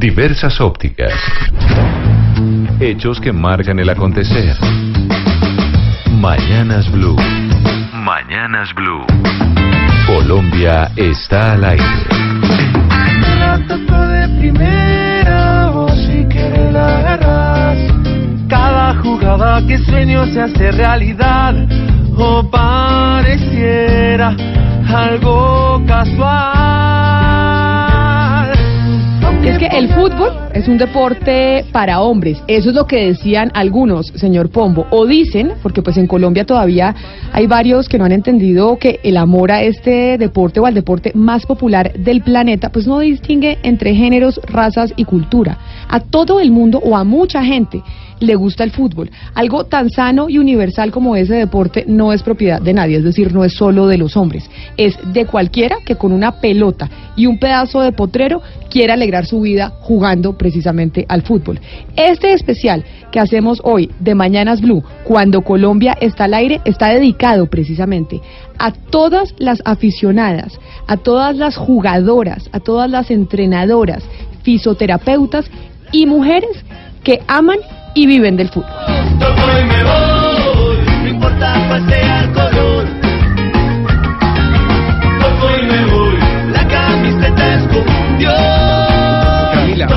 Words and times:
Diversas 0.00 0.60
ópticas. 0.60 1.12
Hechos 2.78 3.20
que 3.20 3.32
marcan 3.32 3.80
el 3.80 3.90
acontecer. 3.90 4.54
Mañanas 6.12 6.88
Blue. 6.92 7.16
Mañanas 7.94 8.72
Blue. 8.76 9.04
Colombia 10.06 10.92
está 10.94 11.54
al 11.54 11.64
aire. 11.64 11.84
de 13.66 14.28
primera, 14.38 15.70
vos 15.70 15.90
si 16.06 16.24
quieres 16.26 16.72
la 16.72 16.98
agarras. 16.98 17.78
Cada 18.48 18.94
jugada 19.02 19.66
que 19.66 19.78
sueño 19.78 20.26
se 20.26 20.42
hace 20.42 20.70
realidad, 20.70 21.56
o 22.16 22.48
pareciera 22.48 24.28
algo 24.94 25.82
casual. 25.88 26.87
Es 29.48 29.56
que 29.56 29.66
el 29.78 29.88
fútbol 29.88 30.30
es 30.52 30.68
un 30.68 30.76
deporte 30.76 31.64
para 31.72 32.02
hombres. 32.02 32.36
Eso 32.46 32.68
es 32.68 32.74
lo 32.74 32.86
que 32.86 33.06
decían 33.06 33.50
algunos, 33.54 34.08
señor 34.08 34.50
Pombo. 34.50 34.86
O 34.90 35.06
dicen, 35.06 35.54
porque 35.62 35.80
pues 35.80 35.96
en 35.96 36.06
Colombia 36.06 36.44
todavía 36.44 36.94
hay 37.32 37.46
varios 37.46 37.88
que 37.88 37.96
no 37.96 38.04
han 38.04 38.12
entendido 38.12 38.76
que 38.76 39.00
el 39.02 39.16
amor 39.16 39.50
a 39.50 39.62
este 39.62 40.18
deporte 40.18 40.60
o 40.60 40.66
al 40.66 40.74
deporte 40.74 41.12
más 41.14 41.46
popular 41.46 41.94
del 41.94 42.20
planeta, 42.20 42.68
pues 42.68 42.86
no 42.86 42.98
distingue 43.00 43.56
entre 43.62 43.94
géneros, 43.94 44.38
razas 44.44 44.92
y 44.96 45.04
cultura. 45.04 45.56
A 45.88 46.00
todo 46.00 46.40
el 46.40 46.50
mundo 46.50 46.78
o 46.84 46.94
a 46.94 47.04
mucha 47.04 47.42
gente 47.42 47.82
le 48.20 48.34
gusta 48.34 48.64
el 48.64 48.70
fútbol. 48.70 49.10
Algo 49.34 49.64
tan 49.64 49.90
sano 49.90 50.28
y 50.28 50.38
universal 50.38 50.90
como 50.90 51.16
ese 51.16 51.34
deporte 51.34 51.84
no 51.86 52.12
es 52.12 52.22
propiedad 52.22 52.60
de 52.60 52.72
nadie, 52.72 52.98
es 52.98 53.04
decir, 53.04 53.32
no 53.32 53.44
es 53.44 53.52
solo 53.54 53.86
de 53.86 53.98
los 53.98 54.16
hombres, 54.16 54.48
es 54.76 54.96
de 55.12 55.26
cualquiera 55.26 55.76
que 55.84 55.96
con 55.96 56.12
una 56.12 56.40
pelota 56.40 56.88
y 57.16 57.26
un 57.26 57.38
pedazo 57.38 57.80
de 57.80 57.92
potrero 57.92 58.42
quiera 58.70 58.94
alegrar 58.94 59.26
su 59.26 59.40
vida 59.40 59.72
jugando 59.80 60.36
precisamente 60.36 61.06
al 61.08 61.22
fútbol. 61.22 61.60
Este 61.96 62.32
especial 62.32 62.84
que 63.10 63.20
hacemos 63.20 63.60
hoy 63.64 63.90
de 64.00 64.14
Mañanas 64.14 64.60
Blue, 64.60 64.84
cuando 65.04 65.42
Colombia 65.42 65.96
está 66.00 66.24
al 66.24 66.34
aire, 66.34 66.60
está 66.64 66.88
dedicado 66.88 67.46
precisamente 67.46 68.20
a 68.58 68.72
todas 68.72 69.34
las 69.38 69.62
aficionadas, 69.64 70.58
a 70.86 70.96
todas 70.96 71.36
las 71.36 71.56
jugadoras, 71.56 72.48
a 72.52 72.60
todas 72.60 72.90
las 72.90 73.10
entrenadoras, 73.10 74.02
fisioterapeutas 74.42 75.46
y 75.92 76.06
mujeres 76.06 76.64
que 77.02 77.20
aman 77.26 77.58
y 77.94 78.06
viven 78.06 78.36
del 78.36 78.48
fútbol. 78.48 78.70
Camila. 89.52 89.88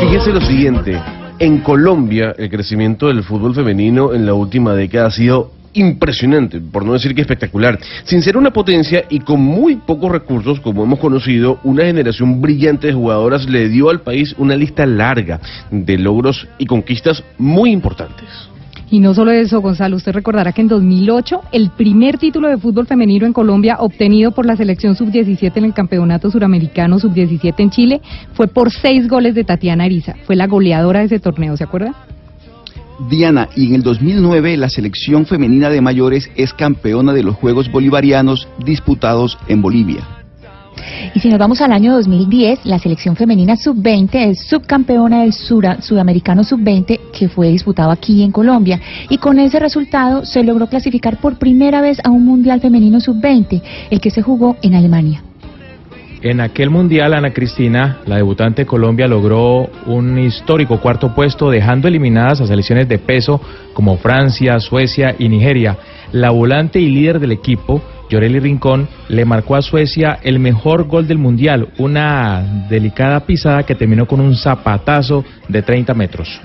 Fíjese 0.00 0.32
lo 0.32 0.40
siguiente, 0.40 1.00
en 1.38 1.58
Colombia 1.58 2.34
el 2.38 2.50
crecimiento 2.50 3.08
del 3.08 3.22
fútbol 3.22 3.54
femenino 3.54 4.12
en 4.14 4.26
la 4.26 4.34
última 4.34 4.74
década 4.74 5.08
ha 5.08 5.10
sido 5.10 5.50
impresionante, 5.74 6.60
por 6.60 6.84
no 6.84 6.94
decir 6.94 7.14
que 7.14 7.20
espectacular. 7.20 7.78
Sin 8.04 8.22
ser 8.22 8.36
una 8.36 8.52
potencia 8.52 9.04
y 9.10 9.20
con 9.20 9.40
muy 9.40 9.76
pocos 9.76 10.10
recursos, 10.10 10.60
como 10.60 10.84
hemos 10.84 10.98
conocido, 10.98 11.58
una 11.64 11.84
generación 11.84 12.40
brillante 12.40 12.88
de 12.88 12.92
jugadoras 12.94 13.48
le 13.48 13.68
dio 13.68 13.90
al 13.90 14.00
país 14.00 14.34
una 14.38 14.56
lista 14.56 14.86
larga 14.86 15.40
de 15.70 15.98
logros 15.98 16.48
y 16.58 16.66
conquistas 16.66 17.22
muy 17.38 17.70
importantes. 17.70 18.28
Y 18.90 19.00
no 19.00 19.12
solo 19.12 19.32
eso, 19.32 19.60
Gonzalo, 19.60 19.96
usted 19.96 20.12
recordará 20.12 20.52
que 20.52 20.60
en 20.60 20.68
2008 20.68 21.40
el 21.52 21.70
primer 21.70 22.18
título 22.18 22.48
de 22.48 22.58
fútbol 22.58 22.86
femenino 22.86 23.26
en 23.26 23.32
Colombia 23.32 23.76
obtenido 23.80 24.30
por 24.30 24.46
la 24.46 24.56
selección 24.56 24.94
sub-17 24.94 25.52
en 25.56 25.64
el 25.64 25.74
Campeonato 25.74 26.30
Suramericano 26.30 26.98
sub-17 27.00 27.54
en 27.58 27.70
Chile 27.70 28.00
fue 28.34 28.46
por 28.46 28.70
seis 28.70 29.08
goles 29.08 29.34
de 29.34 29.42
Tatiana 29.42 29.84
Ariza. 29.84 30.14
Fue 30.26 30.36
la 30.36 30.46
goleadora 30.46 31.00
de 31.00 31.06
ese 31.06 31.18
torneo, 31.18 31.56
¿se 31.56 31.64
acuerda? 31.64 31.92
Diana, 33.08 33.48
y 33.56 33.66
en 33.66 33.74
el 33.74 33.82
2009 33.82 34.56
la 34.56 34.68
selección 34.68 35.26
femenina 35.26 35.68
de 35.70 35.80
mayores 35.80 36.30
es 36.36 36.52
campeona 36.52 37.12
de 37.12 37.22
los 37.22 37.34
Juegos 37.36 37.70
Bolivarianos 37.70 38.48
disputados 38.64 39.38
en 39.48 39.62
Bolivia. 39.62 40.06
Y 41.14 41.20
si 41.20 41.28
nos 41.28 41.38
vamos 41.38 41.60
al 41.60 41.72
año 41.72 41.94
2010, 41.94 42.60
la 42.64 42.78
selección 42.78 43.14
femenina 43.16 43.56
sub-20 43.56 44.08
es 44.30 44.40
subcampeona 44.48 45.22
del 45.22 45.32
Sura- 45.32 45.80
Sudamericano 45.80 46.42
sub-20 46.44 47.00
que 47.12 47.28
fue 47.28 47.48
disputado 47.48 47.90
aquí 47.90 48.22
en 48.22 48.32
Colombia. 48.32 48.80
Y 49.08 49.18
con 49.18 49.38
ese 49.38 49.60
resultado 49.60 50.24
se 50.24 50.42
logró 50.42 50.66
clasificar 50.68 51.18
por 51.20 51.38
primera 51.38 51.80
vez 51.80 51.98
a 52.04 52.10
un 52.10 52.24
Mundial 52.24 52.60
Femenino 52.60 53.00
sub-20, 53.00 53.62
el 53.90 54.00
que 54.00 54.10
se 54.10 54.22
jugó 54.22 54.56
en 54.62 54.74
Alemania. 54.74 55.22
En 56.24 56.40
aquel 56.40 56.70
mundial, 56.70 57.12
Ana 57.12 57.34
Cristina, 57.34 57.98
la 58.06 58.16
debutante 58.16 58.62
de 58.62 58.66
Colombia, 58.66 59.06
logró 59.06 59.68
un 59.84 60.18
histórico 60.18 60.80
cuarto 60.80 61.14
puesto, 61.14 61.50
dejando 61.50 61.86
eliminadas 61.86 62.40
a 62.40 62.46
selecciones 62.46 62.88
de 62.88 62.96
peso 62.96 63.42
como 63.74 63.98
Francia, 63.98 64.58
Suecia 64.58 65.14
y 65.18 65.28
Nigeria. 65.28 65.76
La 66.12 66.30
volante 66.30 66.80
y 66.80 66.88
líder 66.88 67.20
del 67.20 67.32
equipo, 67.32 67.82
Yoreli 68.08 68.40
Rincón, 68.40 68.88
le 69.08 69.26
marcó 69.26 69.54
a 69.54 69.60
Suecia 69.60 70.18
el 70.22 70.38
mejor 70.38 70.84
gol 70.84 71.06
del 71.06 71.18
mundial, 71.18 71.68
una 71.76 72.64
delicada 72.70 73.20
pisada 73.20 73.64
que 73.64 73.74
terminó 73.74 74.06
con 74.06 74.22
un 74.22 74.34
zapatazo 74.34 75.26
de 75.46 75.60
30 75.60 75.92
metros. 75.92 76.40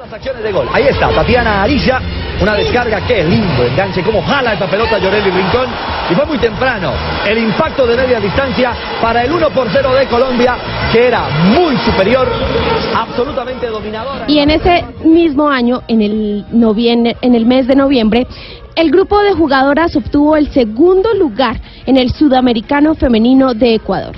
Las 0.00 0.14
acciones 0.14 0.42
de 0.42 0.50
gol. 0.50 0.66
Ahí 0.72 0.84
está, 0.84 1.14
Tatiana 1.14 1.62
Arilla. 1.62 2.00
Una 2.40 2.54
descarga, 2.54 3.06
qué 3.06 3.24
lindo 3.24 3.64
enganche, 3.64 4.02
cómo 4.02 4.22
jala 4.22 4.54
esta 4.54 4.68
pelota 4.68 4.98
Llorelli 4.98 5.30
Rincón. 5.30 5.68
Y 6.10 6.14
fue 6.14 6.26
muy 6.26 6.38
temprano 6.38 6.92
el 7.26 7.38
impacto 7.38 7.86
de 7.86 7.96
media 7.96 8.20
distancia 8.20 8.72
para 9.00 9.22
el 9.22 9.32
1 9.32 9.50
por 9.50 9.68
0 9.70 9.94
de 9.94 10.06
Colombia, 10.06 10.56
que 10.92 11.06
era 11.06 11.28
muy 11.28 11.76
superior, 11.78 12.30
absolutamente 12.94 13.66
dominadora. 13.68 14.24
Y 14.28 14.38
en 14.38 14.50
ese 14.50 14.84
mismo 15.04 15.48
año, 15.48 15.82
en 15.88 16.02
el, 16.02 16.44
en 16.50 17.34
el 17.34 17.46
mes 17.46 17.66
de 17.66 17.76
noviembre, 17.76 18.26
el 18.76 18.90
grupo 18.90 19.20
de 19.20 19.32
jugadoras 19.32 19.94
obtuvo 19.94 20.36
el 20.36 20.50
segundo 20.50 21.14
lugar 21.14 21.60
en 21.86 21.96
el 21.96 22.10
Sudamericano 22.10 22.94
Femenino 22.94 23.54
de 23.54 23.74
Ecuador. 23.74 24.14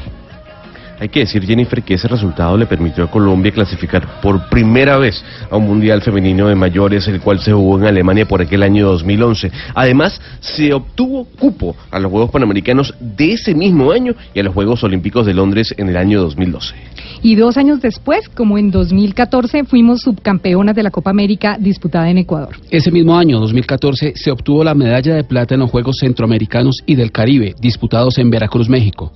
Hay 0.99 1.09
que 1.11 1.21
decir, 1.21 1.45
Jennifer, 1.45 1.83
que 1.83 1.95
ese 1.95 2.09
resultado 2.09 2.57
le 2.57 2.67
permitió 2.67 3.05
a 3.05 3.11
Colombia 3.11 3.53
clasificar 3.53 4.21
por 4.23 4.49
primera 4.49 4.97
vez 4.97 5.23
a 5.51 5.57
un 5.57 5.67
Mundial 5.67 6.01
Femenino 6.01 6.49
de 6.49 6.55
Mayores, 6.55 7.07
el 7.09 7.21
cual 7.21 7.41
se 7.41 7.53
jugó 7.53 7.79
en 7.79 7.84
Alemania 7.84 8.27
por 8.27 8.41
aquel 8.41 8.62
año 8.62 8.87
2011. 8.87 9.51
Además, 9.75 10.21
se 10.41 10.73
obtuvo 10.73 11.27
cupo 11.39 11.77
a 11.91 11.99
los 11.99 12.11
Juegos 12.11 12.31
Panamericanos 12.31 12.95
de 13.01 13.33
ese 13.33 13.55
mismo 13.55 13.93
año 13.93 14.15
y 14.35 14.41
a 14.41 14.43
los 14.43 14.55
Juegos 14.55 14.83
Olímpicos 14.85 15.27
de 15.27 15.35
Londres 15.35 15.75
en 15.77 15.89
el 15.89 15.97
año 15.97 16.21
2012. 16.23 16.75
Y 17.23 17.35
dos 17.35 17.56
años 17.56 17.83
después, 17.83 18.29
como 18.29 18.56
en 18.56 18.71
2014, 18.71 19.65
fuimos 19.65 20.03
subcampeonas 20.03 20.75
de 20.75 20.83
la 20.83 20.91
Copa 20.91 21.11
América 21.11 21.56
disputada 21.59 22.09
en 22.11 22.19
Ecuador. 22.19 22.56
Ese 22.71 22.91
mismo 22.91 23.19
año, 23.19 23.39
2014, 23.41 24.15
se 24.17 24.31
obtuvo 24.31 24.65
la 24.65 24.75
medalla 24.75 25.15
de 25.15 25.25
plata 25.25 25.55
en 25.55 25.61
los 25.61 25.71
Juegos 25.71 25.97
Centroamericanos 25.99 26.83
y 26.87 26.95
del 26.95 27.12
Caribe, 27.12 27.55
disputados 27.61 28.19
en 28.19 28.31
Veracruz, 28.31 28.69
México. 28.69 29.12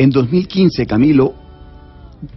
En 0.00 0.08
2015, 0.08 0.86
Camilo, 0.86 1.34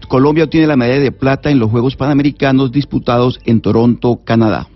Colombia 0.09 0.44
obtiene 0.44 0.67
la 0.67 0.76
medalla 0.76 0.99
de 0.99 1.14
plata 1.14 1.49
en 1.49 1.59
los 1.59 1.72
Juegos 1.72 1.96
Panamericanos 1.96 2.73
disputados 2.73 3.40
en 3.46 3.61
Toronto, 3.61 4.20
Canadá. 4.26 4.67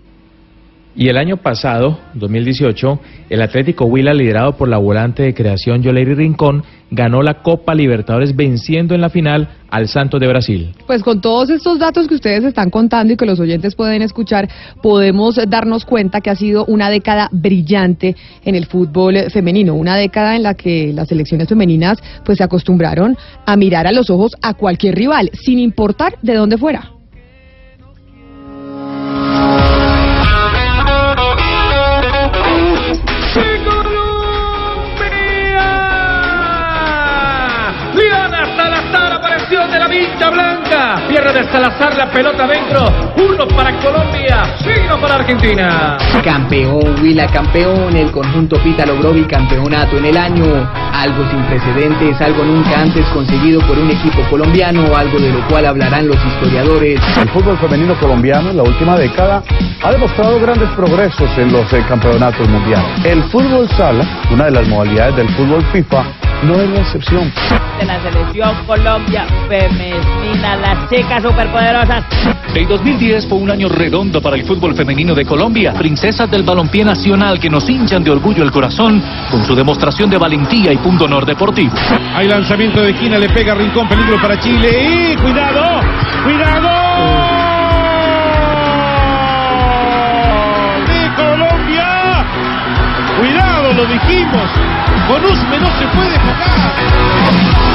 Y 0.98 1.08
el 1.10 1.16
año 1.16 1.36
pasado, 1.36 1.96
2018, 2.14 2.98
el 3.30 3.40
Atlético 3.40 3.84
Huila, 3.84 4.12
liderado 4.12 4.56
por 4.56 4.68
la 4.68 4.78
volante 4.78 5.22
de 5.22 5.32
creación 5.32 5.80
Yoleri 5.80 6.12
Rincón, 6.14 6.64
ganó 6.90 7.22
la 7.22 7.40
Copa 7.40 7.72
Libertadores 7.72 8.34
venciendo 8.34 8.96
en 8.96 9.00
la 9.00 9.08
final 9.08 9.48
al 9.70 9.86
Santos 9.86 10.18
de 10.18 10.26
Brasil. 10.26 10.74
Pues 10.88 11.04
con 11.04 11.20
todos 11.20 11.50
estos 11.50 11.78
datos 11.78 12.08
que 12.08 12.16
ustedes 12.16 12.42
están 12.42 12.70
contando 12.70 13.12
y 13.12 13.16
que 13.16 13.26
los 13.26 13.38
oyentes 13.38 13.76
pueden 13.76 14.02
escuchar, 14.02 14.48
podemos 14.82 15.38
darnos 15.48 15.84
cuenta 15.84 16.20
que 16.20 16.30
ha 16.30 16.34
sido 16.34 16.64
una 16.64 16.90
década 16.90 17.28
brillante 17.30 18.16
en 18.44 18.56
el 18.56 18.66
fútbol 18.66 19.30
femenino, 19.30 19.74
una 19.74 19.94
década 19.94 20.34
en 20.34 20.42
la 20.42 20.54
que 20.54 20.92
las 20.92 21.06
selecciones 21.06 21.48
femeninas 21.48 21.98
pues 22.24 22.38
se 22.38 22.44
acostumbraron 22.44 23.16
a 23.46 23.56
mirar 23.56 23.86
a 23.86 23.92
los 23.92 24.10
ojos 24.10 24.34
a 24.42 24.54
cualquier 24.54 24.96
rival, 24.96 25.30
sin 25.32 25.60
importar 25.60 26.16
de 26.22 26.34
dónde 26.34 26.58
fuera. 26.58 26.97
La 39.88 39.94
Vincha 39.94 40.30
Blanca. 40.30 40.94
Pierde 41.08 41.32
de 41.32 41.44
Salazar 41.50 41.96
la 41.96 42.10
pelota 42.10 42.46
dentro. 42.46 42.84
Uno 43.16 43.46
para 43.48 43.72
Colombia, 43.78 44.56
cero 44.62 44.98
para 45.00 45.16
Argentina. 45.16 45.96
Campeón, 46.22 46.96
Huila 47.02 47.26
campeón, 47.26 47.96
el 47.96 48.10
conjunto 48.10 48.56
Pita 48.62 48.84
logró 48.86 49.12
bicampeonato 49.12 49.96
en 49.96 50.06
el 50.06 50.16
año, 50.16 50.44
algo 50.92 51.28
sin 51.30 51.42
precedentes, 51.44 52.20
algo 52.20 52.44
nunca 52.44 52.80
antes 52.80 53.06
conseguido 53.08 53.60
por 53.66 53.78
un 53.78 53.90
equipo 53.90 54.22
colombiano, 54.30 54.94
algo 54.96 55.18
de 55.18 55.32
lo 55.32 55.46
cual 55.48 55.66
hablarán 55.66 56.08
los 56.08 56.18
historiadores. 56.24 57.00
El 57.16 57.28
fútbol 57.30 57.56
femenino 57.58 57.94
colombiano 57.98 58.50
en 58.50 58.56
la 58.56 58.62
última 58.62 58.96
década 58.96 59.42
ha 59.82 59.90
demostrado 59.90 60.40
grandes 60.40 60.68
progresos 60.70 61.30
en 61.38 61.52
los 61.52 61.72
eh, 61.72 61.84
campeonatos 61.88 62.48
mundiales. 62.48 63.04
El 63.04 63.22
fútbol 63.24 63.68
sala, 63.70 64.04
una 64.30 64.46
de 64.46 64.50
las 64.50 64.68
modalidades 64.68 65.16
del 65.16 65.28
fútbol 65.30 65.62
FIFA, 65.72 66.04
no 66.42 66.54
es 66.54 66.68
la 66.68 66.80
excepción. 66.80 67.32
De 67.78 67.84
la 67.84 68.00
selección 68.00 68.54
Colombia 68.66 69.26
femenina, 69.48 69.77
las 69.78 70.88
chicas 70.90 71.22
superpoderosas. 71.22 72.04
El 72.54 72.66
2010 72.66 73.26
fue 73.26 73.38
un 73.38 73.50
año 73.50 73.68
redondo 73.68 74.20
para 74.20 74.36
el 74.36 74.44
fútbol 74.44 74.74
femenino 74.74 75.14
de 75.14 75.24
Colombia. 75.24 75.72
Princesas 75.74 76.30
del 76.30 76.42
balompié 76.42 76.84
nacional 76.84 77.38
que 77.38 77.48
nos 77.48 77.68
hinchan 77.68 78.02
de 78.02 78.10
orgullo 78.10 78.42
el 78.42 78.50
corazón 78.50 79.02
con 79.30 79.44
su 79.44 79.54
demostración 79.54 80.10
de 80.10 80.18
valentía 80.18 80.72
y 80.72 80.76
punto 80.78 81.04
honor 81.04 81.24
deportivo. 81.24 81.72
Hay 82.14 82.26
lanzamiento 82.26 82.82
de 82.82 82.90
esquina, 82.90 83.18
le 83.18 83.28
pega 83.28 83.54
Rincón, 83.54 83.88
peligro 83.88 84.20
para 84.20 84.38
Chile. 84.40 85.12
¡Y 85.12 85.16
cuidado! 85.16 85.80
¡Cuidado! 86.24 86.68
¡De 90.86 91.14
Colombia! 91.14 92.26
¡Cuidado! 93.18 93.72
Lo 93.74 93.86
dijimos. 93.86 94.50
Con 95.06 95.24
Usme 95.24 95.58
no 95.60 95.78
se 95.78 95.86
puede 95.88 96.18
jugar. 96.18 97.67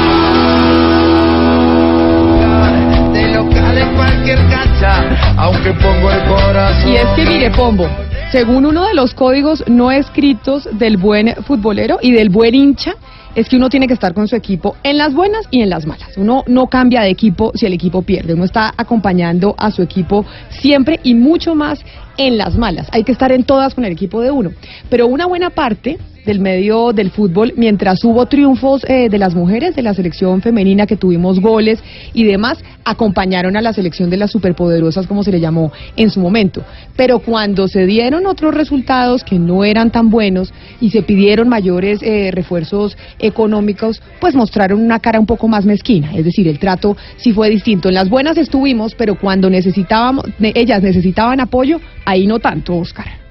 Aunque 5.36 5.72
pongo 5.72 6.10
el 6.10 6.24
corazón. 6.24 6.90
Y 6.90 6.96
es 6.96 7.06
que 7.16 7.24
mire, 7.24 7.50
Pombo, 7.50 7.88
según 8.30 8.66
uno 8.66 8.86
de 8.86 8.94
los 8.94 9.14
códigos 9.14 9.64
no 9.66 9.90
escritos 9.90 10.68
del 10.72 10.96
buen 10.96 11.34
futbolero 11.44 11.98
y 12.02 12.12
del 12.12 12.30
buen 12.30 12.54
hincha, 12.54 12.94
es 13.34 13.48
que 13.48 13.56
uno 13.56 13.68
tiene 13.68 13.86
que 13.86 13.94
estar 13.94 14.14
con 14.14 14.28
su 14.28 14.36
equipo 14.36 14.76
en 14.82 14.96
las 14.96 15.12
buenas 15.12 15.46
y 15.50 15.62
en 15.62 15.70
las 15.70 15.86
malas. 15.86 16.16
Uno 16.16 16.44
no 16.46 16.68
cambia 16.68 17.02
de 17.02 17.10
equipo 17.10 17.52
si 17.54 17.66
el 17.66 17.72
equipo 17.72 18.02
pierde. 18.02 18.34
Uno 18.34 18.44
está 18.44 18.72
acompañando 18.76 19.54
a 19.58 19.70
su 19.70 19.82
equipo 19.82 20.24
siempre 20.50 21.00
y 21.02 21.14
mucho 21.14 21.54
más 21.54 21.80
en 22.16 22.38
las 22.38 22.56
malas. 22.56 22.88
Hay 22.92 23.02
que 23.02 23.12
estar 23.12 23.32
en 23.32 23.44
todas 23.44 23.74
con 23.74 23.84
el 23.84 23.92
equipo 23.92 24.20
de 24.20 24.30
uno. 24.30 24.50
Pero 24.88 25.06
una 25.06 25.26
buena 25.26 25.50
parte 25.50 25.98
del 26.24 26.40
medio 26.40 26.92
del 26.92 27.10
fútbol, 27.10 27.52
mientras 27.56 28.02
hubo 28.04 28.26
triunfos 28.26 28.84
eh, 28.88 29.08
de 29.08 29.18
las 29.18 29.34
mujeres 29.34 29.74
de 29.76 29.82
la 29.82 29.94
selección 29.94 30.40
femenina, 30.42 30.86
que 30.86 30.96
tuvimos 30.96 31.40
goles 31.40 31.82
y 32.12 32.24
demás, 32.24 32.58
acompañaron 32.84 33.56
a 33.56 33.62
la 33.62 33.72
selección 33.72 34.10
de 34.10 34.16
las 34.16 34.30
superpoderosas, 34.30 35.06
como 35.06 35.22
se 35.24 35.32
le 35.32 35.40
llamó 35.40 35.72
en 35.96 36.10
su 36.10 36.20
momento. 36.20 36.62
Pero 36.96 37.18
cuando 37.18 37.68
se 37.68 37.86
dieron 37.86 38.26
otros 38.26 38.54
resultados 38.54 39.24
que 39.24 39.38
no 39.38 39.64
eran 39.64 39.90
tan 39.90 40.10
buenos 40.10 40.52
y 40.80 40.90
se 40.90 41.02
pidieron 41.02 41.48
mayores 41.48 42.00
eh, 42.02 42.30
refuerzos 42.32 42.96
económicos, 43.18 44.02
pues 44.20 44.34
mostraron 44.34 44.80
una 44.80 45.00
cara 45.00 45.18
un 45.20 45.26
poco 45.26 45.48
más 45.48 45.64
mezquina. 45.64 46.14
Es 46.16 46.24
decir, 46.24 46.46
el 46.48 46.58
trato 46.58 46.96
sí 47.16 47.32
fue 47.32 47.50
distinto. 47.50 47.88
En 47.88 47.94
las 47.94 48.08
buenas 48.08 48.36
estuvimos, 48.38 48.94
pero 48.94 49.18
cuando 49.18 49.50
necesitábamos, 49.50 50.24
ne- 50.38 50.52
ellas 50.54 50.82
necesitaban 50.82 51.40
apoyo, 51.40 51.80
ahí 52.04 52.26
no 52.26 52.38
tanto, 52.38 52.76
Oscar. 52.76 53.23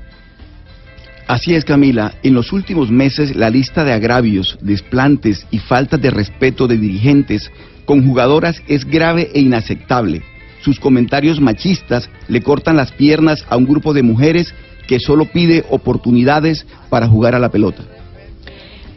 Así 1.28 1.56
es, 1.56 1.64
Camila. 1.64 2.14
En 2.24 2.34
los 2.34 2.52
últimos 2.52 2.92
meses, 2.92 3.36
la 3.36 3.50
lista 3.50 3.86
de 3.86 3.94
agravios, 3.94 4.58
desplantes 4.62 5.48
y 5.52 5.60
faltas 5.60 6.02
de 6.02 6.12
respeto 6.12 6.68
de 6.68 6.78
dirigentes 6.78 7.50
con 7.86 8.06
jugadoras 8.06 8.62
es 8.68 8.86
grave 8.86 9.30
e 9.34 9.40
inaceptable. 9.40 10.22
Sus 10.62 10.80
comentarios 10.80 11.40
machistas 11.40 12.10
le 12.28 12.42
cortan 12.42 12.76
las 12.76 12.92
piernas 12.92 13.46
a 13.50 13.58
un 13.58 13.66
grupo 13.66 13.94
de 13.94 14.04
mujeres 14.04 14.54
que 14.88 15.00
solo 15.00 15.26
pide 15.26 15.66
oportunidades 15.70 16.66
para 16.90 17.08
jugar 17.08 17.36
a 17.36 17.40
la 17.40 17.50
pelota. 17.50 17.84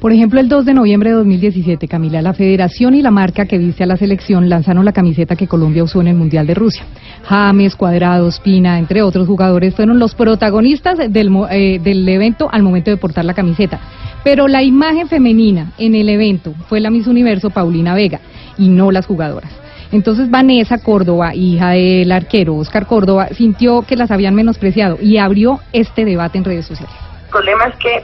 Por 0.00 0.12
ejemplo, 0.12 0.40
el 0.40 0.48
2 0.48 0.66
de 0.66 0.74
noviembre 0.74 1.10
de 1.10 1.16
2017, 1.16 1.88
Camila, 1.88 2.20
la 2.20 2.34
federación 2.34 2.94
y 2.94 3.02
la 3.02 3.10
marca 3.10 3.46
que 3.46 3.56
viste 3.56 3.82
a 3.82 3.86
la 3.86 3.96
selección 3.96 4.48
lanzaron 4.48 4.84
la 4.84 4.92
camiseta 4.92 5.36
que 5.36 5.48
Colombia 5.48 5.84
usó 5.84 6.02
en 6.02 6.08
el 6.08 6.14
Mundial 6.14 6.46
de 6.46 6.54
Rusia. 6.54 6.84
James, 7.24 7.74
Cuadrado, 7.76 8.28
Espina, 8.28 8.78
entre 8.78 9.00
otros 9.00 9.26
jugadores, 9.26 9.74
fueron 9.74 9.98
los 9.98 10.14
protagonistas 10.14 10.98
del, 10.98 11.30
eh, 11.50 11.80
del 11.82 12.06
evento 12.08 12.48
al 12.52 12.62
momento 12.62 12.90
de 12.90 12.98
portar 12.98 13.24
la 13.24 13.32
camiseta. 13.32 13.80
Pero 14.22 14.48
la 14.48 14.62
imagen 14.62 15.08
femenina 15.08 15.72
en 15.78 15.94
el 15.94 16.10
evento 16.10 16.52
fue 16.68 16.80
la 16.80 16.90
Miss 16.90 17.06
Universo 17.06 17.48
Paulina 17.48 17.94
Vega 17.94 18.20
y 18.58 18.68
no 18.68 18.90
las 18.90 19.06
jugadoras. 19.06 19.50
Entonces 19.92 20.30
Vanessa 20.30 20.78
Córdoba, 20.78 21.34
hija 21.34 21.70
del 21.70 22.12
arquero 22.12 22.56
Oscar 22.56 22.86
Córdoba, 22.86 23.28
sintió 23.32 23.82
que 23.82 23.96
las 23.96 24.10
habían 24.10 24.34
menospreciado 24.34 24.98
y 25.00 25.16
abrió 25.16 25.60
este 25.72 26.04
debate 26.04 26.36
en 26.36 26.44
redes 26.44 26.66
sociales. 26.66 26.94
El 27.24 27.30
problema 27.30 27.64
es 27.66 27.76
que, 27.76 28.02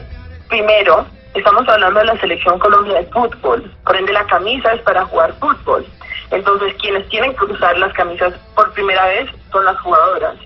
primero, 0.48 1.06
estamos 1.34 1.68
hablando 1.68 2.00
de 2.00 2.06
la 2.06 2.20
selección 2.20 2.58
Colombia 2.58 2.98
de 2.98 3.06
fútbol. 3.06 3.70
Por 3.84 3.96
ende, 3.96 4.12
la 4.12 4.26
camisa 4.26 4.72
es 4.72 4.82
para 4.82 5.04
jugar 5.06 5.32
fútbol. 5.34 5.86
Entonces, 6.30 6.74
quienes 6.80 7.08
tienen 7.08 7.34
que 7.36 7.44
usar 7.44 7.76
las 7.78 7.92
camisas 7.92 8.34
por 8.54 8.72
primera 8.72 9.06
vez 9.06 9.30
son 9.50 9.64
las 9.64 9.78
jugadoras. 9.80 10.36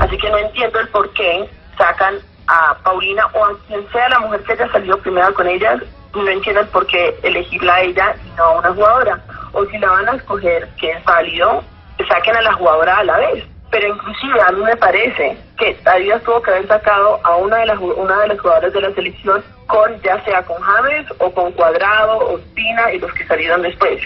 Así 0.00 0.16
que 0.18 0.30
no 0.30 0.38
entiendo 0.38 0.80
el 0.80 0.88
por 0.88 1.10
qué 1.12 1.48
sacan 1.78 2.16
a 2.46 2.76
Paulina 2.82 3.26
o 3.32 3.44
a 3.44 3.58
quien 3.66 3.86
sea 3.92 4.08
la 4.08 4.20
mujer 4.20 4.42
que 4.42 4.52
haya 4.52 4.70
salido 4.72 4.98
primero 4.98 5.32
con 5.34 5.46
ellas. 5.46 5.82
No 6.14 6.28
entiendo 6.28 6.60
el 6.60 6.68
por 6.68 6.86
qué 6.86 7.18
elegirla 7.22 7.74
a 7.74 7.80
ella 7.82 8.14
y 8.24 8.36
no 8.36 8.44
a 8.44 8.58
una 8.58 8.74
jugadora. 8.74 9.24
O 9.52 9.64
si 9.66 9.78
la 9.78 9.90
van 9.90 10.08
a 10.08 10.16
escoger, 10.16 10.68
que 10.78 10.90
es 10.90 11.04
válido, 11.04 11.62
saquen 12.08 12.36
a 12.36 12.42
la 12.42 12.52
jugadora 12.54 12.98
a 12.98 13.04
la 13.04 13.18
vez. 13.18 13.44
Pero 13.70 13.88
inclusive 13.88 14.40
a 14.42 14.52
mí 14.52 14.62
me 14.62 14.76
parece 14.76 15.38
que 15.62 15.76
Adidas 15.88 16.22
tuvo 16.22 16.42
que 16.42 16.50
haber 16.50 16.66
sacado 16.66 17.20
a 17.24 17.36
una 17.36 17.58
de 17.58 17.66
las 17.66 17.78
una 17.78 18.20
de 18.22 18.28
las 18.28 18.40
jugadoras 18.40 18.72
de 18.72 18.80
la 18.80 18.92
selección 18.94 19.42
con 19.66 20.00
ya 20.02 20.22
sea 20.24 20.42
con 20.42 20.60
James 20.60 21.06
o 21.18 21.30
con 21.30 21.52
Cuadrado 21.52 22.18
o 22.18 22.38
Espina 22.38 22.92
y 22.92 22.98
los 22.98 23.12
que 23.12 23.24
salieron 23.26 23.62
después. 23.62 24.00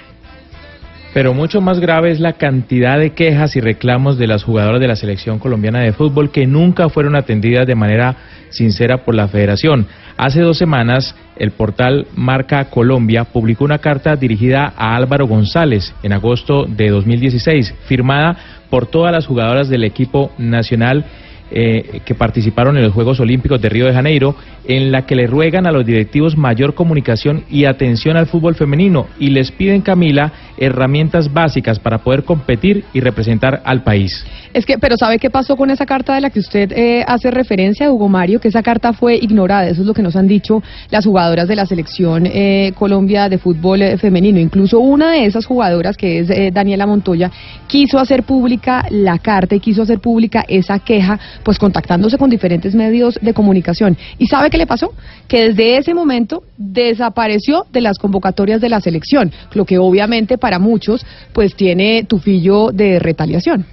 Pero 1.14 1.32
mucho 1.32 1.62
más 1.62 1.80
grave 1.80 2.10
es 2.10 2.20
la 2.20 2.34
cantidad 2.34 2.98
de 2.98 3.14
quejas 3.14 3.56
y 3.56 3.60
reclamos 3.60 4.18
de 4.18 4.26
las 4.26 4.44
jugadoras 4.44 4.80
de 4.80 4.88
la 4.88 4.96
selección 4.96 5.38
colombiana 5.38 5.80
de 5.80 5.94
fútbol 5.94 6.30
que 6.30 6.46
nunca 6.46 6.90
fueron 6.90 7.16
atendidas 7.16 7.66
de 7.66 7.74
manera 7.74 8.16
sincera 8.50 8.98
por 8.98 9.14
la 9.14 9.26
federación. 9.26 9.86
Hace 10.18 10.42
dos 10.42 10.58
semanas, 10.58 11.16
el 11.36 11.52
portal 11.52 12.06
Marca 12.14 12.66
Colombia 12.68 13.24
publicó 13.24 13.64
una 13.64 13.78
carta 13.78 14.14
dirigida 14.16 14.74
a 14.76 14.94
Álvaro 14.94 15.26
González 15.26 15.94
en 16.02 16.12
agosto 16.12 16.66
de 16.66 16.90
2016, 16.90 17.74
firmada 17.86 18.36
por 18.68 18.86
todas 18.86 19.12
las 19.12 19.26
jugadoras 19.26 19.70
del 19.70 19.84
equipo 19.84 20.32
nacional 20.36 21.06
eh, 21.50 22.00
que 22.04 22.14
participaron 22.14 22.76
en 22.76 22.82
los 22.82 22.92
Juegos 22.92 23.20
Olímpicos 23.20 23.60
de 23.60 23.68
Río 23.68 23.86
de 23.86 23.92
Janeiro, 23.92 24.34
en 24.68 24.92
la 24.92 25.06
que 25.06 25.16
le 25.16 25.26
ruegan 25.26 25.66
a 25.66 25.72
los 25.72 25.84
directivos 25.84 26.36
mayor 26.36 26.74
comunicación 26.74 27.44
y 27.50 27.64
atención 27.64 28.16
al 28.16 28.26
fútbol 28.26 28.54
femenino 28.54 29.06
y 29.18 29.30
les 29.30 29.50
piden, 29.50 29.82
Camila, 29.82 30.32
herramientas 30.58 31.32
básicas 31.32 31.78
para 31.78 31.98
poder 31.98 32.24
competir 32.24 32.84
y 32.92 33.00
representar 33.00 33.62
al 33.64 33.82
país. 33.82 34.24
Es 34.52 34.64
que, 34.64 34.78
pero 34.78 34.96
¿sabe 34.96 35.18
qué 35.18 35.30
pasó 35.30 35.56
con 35.56 35.70
esa 35.70 35.84
carta 35.84 36.14
de 36.14 36.20
la 36.20 36.30
que 36.30 36.40
usted 36.40 36.72
eh, 36.72 37.04
hace 37.06 37.30
referencia, 37.30 37.90
Hugo 37.92 38.08
Mario? 38.08 38.40
Que 38.40 38.48
esa 38.48 38.62
carta 38.62 38.92
fue 38.92 39.16
ignorada. 39.16 39.68
Eso 39.68 39.82
es 39.82 39.86
lo 39.86 39.94
que 39.94 40.02
nos 40.02 40.16
han 40.16 40.26
dicho 40.26 40.62
las 40.90 41.04
jugadoras 41.04 41.48
de 41.48 41.56
la 41.56 41.66
selección 41.66 42.26
eh, 42.26 42.72
Colombia 42.74 43.28
de 43.28 43.38
fútbol 43.38 43.82
eh, 43.82 43.98
femenino. 43.98 44.38
Incluso 44.38 44.80
una 44.80 45.12
de 45.12 45.26
esas 45.26 45.46
jugadoras, 45.46 45.96
que 45.96 46.20
es 46.20 46.30
eh, 46.30 46.50
Daniela 46.52 46.86
Montoya, 46.86 47.30
quiso 47.66 47.98
hacer 47.98 48.22
pública 48.22 48.86
la 48.90 49.18
carta 49.18 49.54
y 49.54 49.60
quiso 49.60 49.82
hacer 49.82 49.98
pública 49.98 50.44
esa 50.48 50.78
queja, 50.78 51.18
pues 51.42 51.58
contactándose 51.58 52.18
con 52.18 52.30
diferentes 52.30 52.74
medios 52.74 53.18
de 53.20 53.34
comunicación. 53.34 53.96
¿Y 54.18 54.26
sabe 54.26 54.50
qué 54.56 54.60
le 54.60 54.66
pasó? 54.66 54.94
Que 55.28 55.48
desde 55.48 55.76
ese 55.76 55.92
momento 55.92 56.42
desapareció 56.56 57.66
de 57.72 57.82
las 57.82 57.98
convocatorias 57.98 58.58
de 58.60 58.70
la 58.70 58.80
selección, 58.80 59.30
lo 59.52 59.66
que 59.66 59.76
obviamente 59.76 60.38
para 60.38 60.58
muchos 60.58 61.04
pues 61.34 61.54
tiene 61.54 62.04
tufillo 62.04 62.70
de 62.72 62.98
retaliación. 62.98 63.66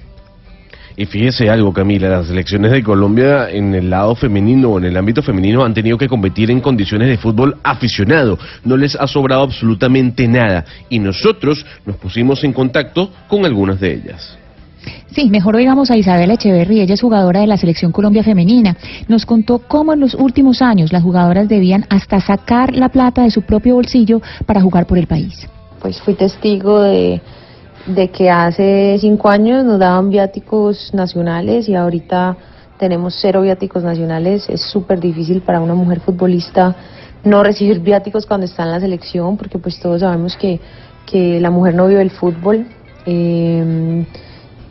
Y 0.96 1.06
fíjese 1.06 1.50
algo, 1.50 1.74
Camila, 1.74 2.10
las 2.10 2.28
selecciones 2.28 2.72
de 2.72 2.84
Colombia 2.84 3.50
en 3.50 3.74
el 3.74 3.90
lado 3.90 4.14
femenino 4.14 4.72
o 4.72 4.78
en 4.78 4.86
el 4.86 4.98
ámbito 4.98 5.24
femenino 5.24 5.64
han 5.64 5.74
tenido 5.74 5.98
que 5.98 6.08
competir 6.08 6.52
en 6.52 6.60
condiciones 6.60 7.08
de 7.08 7.18
fútbol 7.18 7.56
aficionado. 7.64 8.38
No 8.64 8.78
les 8.78 8.96
ha 8.96 9.08
sobrado 9.08 9.42
absolutamente 9.42 10.28
nada. 10.28 10.66
Y 10.90 11.00
nosotros 11.00 11.66
nos 11.86 11.96
pusimos 11.96 12.44
en 12.44 12.54
contacto 12.54 13.10
con 13.28 13.44
algunas 13.46 13.80
de 13.80 13.94
ellas. 13.94 14.38
Sí, 15.08 15.30
mejor 15.30 15.56
oigamos 15.56 15.92
a 15.92 15.98
Isabel 15.98 16.32
Echeverry, 16.32 16.82
ella 16.82 16.96
es 16.96 17.02
jugadora 17.02 17.42
de 17.42 17.48
la 17.48 17.58
Selección 17.58 17.92
Colombia 17.92 18.24
Femenina. 18.24 18.76
Nos 19.08 19.26
contó 19.26 19.60
cómo 19.60 19.94
en 19.94 20.00
los 20.00 20.16
últimos 20.16 20.62
años 20.62 20.92
las 20.92 21.04
jugadoras 21.04 21.48
debían 21.48 21.86
hasta 21.90 22.20
sacar 22.20 22.76
la 22.76 22.90
plata 22.90 23.24
de 23.24 23.32
su 23.32 23.44
propio 23.44 23.76
bolsillo 23.76 24.22
para 24.46 24.62
jugar 24.62 24.86
por 24.86 24.98
el 24.98 25.08
país. 25.08 25.48
pues 25.80 26.02
fui 26.02 26.14
testigo 26.14 26.82
de, 26.82 27.22
de 27.88 28.10
que 28.10 28.30
hace 28.30 28.98
cinco 29.00 29.30
años 29.30 29.66
nos 29.66 29.80
daban 29.80 30.10
viáticos 30.10 30.94
nacionales 30.94 31.68
y 31.68 31.76
ahorita 31.76 32.38
tenemos 32.80 33.16
cero 33.22 33.42
viáticos 33.42 33.84
nacionales. 33.84 34.50
Es 34.50 34.62
súper 34.62 35.00
difícil 35.00 35.42
para 35.42 35.60
una 35.60 35.76
mujer 35.76 36.00
futbolista 36.00 36.76
no 37.24 37.44
recibir 37.44 37.80
viáticos 37.80 38.26
cuando 38.26 38.46
está 38.46 38.64
en 38.64 38.72
la 38.72 38.80
selección 38.80 39.38
porque 39.38 39.58
pues 39.58 39.80
todos 39.80 40.02
sabemos 40.02 40.36
que, 40.36 40.60
que 41.06 41.40
la 41.40 41.52
mujer 41.52 41.76
no 41.76 41.88
vive 41.88 42.02
el 42.02 42.12
fútbol 42.12 42.66
eh, 43.06 44.06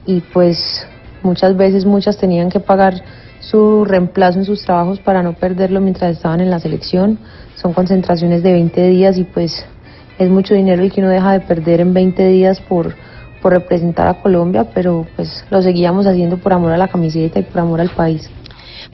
y 0.07 0.21
pues 0.21 0.87
muchas 1.23 1.57
veces 1.57 1.85
muchas 1.85 2.17
tenían 2.19 2.51
que 2.51 2.61
pagar 2.61 3.03
su 3.41 3.85
reemplazo 3.85 4.39
en 4.39 4.45
sus 4.45 4.63
trabajos 4.63 5.01
para 5.01 5.23
no 5.23 5.35
perderlo 5.35 5.81
mientras 5.81 6.17
estaban 6.17 6.41
en 6.41 6.51
la 6.51 6.61
selección. 6.61 7.19
Son 7.57 7.73
concentraciones 7.73 8.43
de 8.43 8.53
20 8.53 8.89
días 8.89 9.19
y 9.19 9.25
pues 9.25 9.65
es 10.19 10.31
mucho 10.31 10.55
dinero 10.55 10.85
y 10.85 10.91
que 10.91 11.01
uno 11.01 11.11
deja 11.11 11.33
de 11.33 11.41
perder 11.41 11.81
en 11.81 11.93
20 11.93 12.29
días 12.29 12.61
por, 12.61 12.95
por 13.41 13.53
representar 13.53 14.07
a 14.07 14.23
Colombia, 14.23 14.69
pero 14.73 15.07
pues 15.17 15.45
lo 15.51 15.61
seguíamos 15.63 16.07
haciendo 16.07 16.39
por 16.39 16.53
amor 16.53 16.73
a 16.73 16.79
la 16.79 16.89
camiseta 16.89 17.41
y 17.41 17.43
por 17.43 17.61
amor 17.61 17.81
al 17.81 17.91
país. 17.91 18.31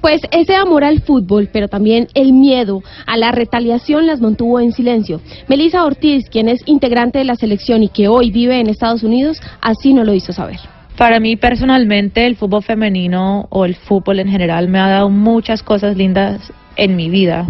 Pues 0.01 0.21
ese 0.31 0.55
amor 0.55 0.85
al 0.85 1.01
fútbol, 1.01 1.49
pero 1.53 1.69
también 1.69 2.07
el 2.15 2.33
miedo 2.33 2.83
a 3.07 3.17
la 3.17 3.33
retaliación 3.33 4.07
las 4.07 4.21
mantuvo 4.21 4.61
en 4.61 4.73
silencio. 4.73 5.21
Melissa 5.49 5.85
Ortiz, 5.85 6.29
quien 6.31 6.49
es 6.49 6.61
integrante 6.67 7.19
de 7.19 7.25
la 7.25 7.35
selección 7.35 7.83
y 7.83 7.89
que 7.89 8.07
hoy 8.07 8.31
vive 8.31 8.61
en 8.61 8.69
Estados 8.69 9.03
Unidos, 9.03 9.41
así 9.61 9.93
no 9.95 10.05
lo 10.05 10.15
hizo 10.15 10.33
saber. 10.33 10.61
Para 10.99 11.21
mí 11.21 11.37
personalmente 11.37 12.27
el 12.27 12.35
fútbol 12.35 12.65
femenino 12.65 13.47
o 13.51 13.65
el 13.65 13.77
fútbol 13.77 14.19
en 14.19 14.29
general 14.29 14.67
me 14.67 14.81
ha 14.81 14.89
dado 14.89 15.11
muchas 15.11 15.63
cosas 15.63 15.97
lindas 15.97 16.53
en 16.75 16.97
mi 16.97 17.09
vida. 17.09 17.47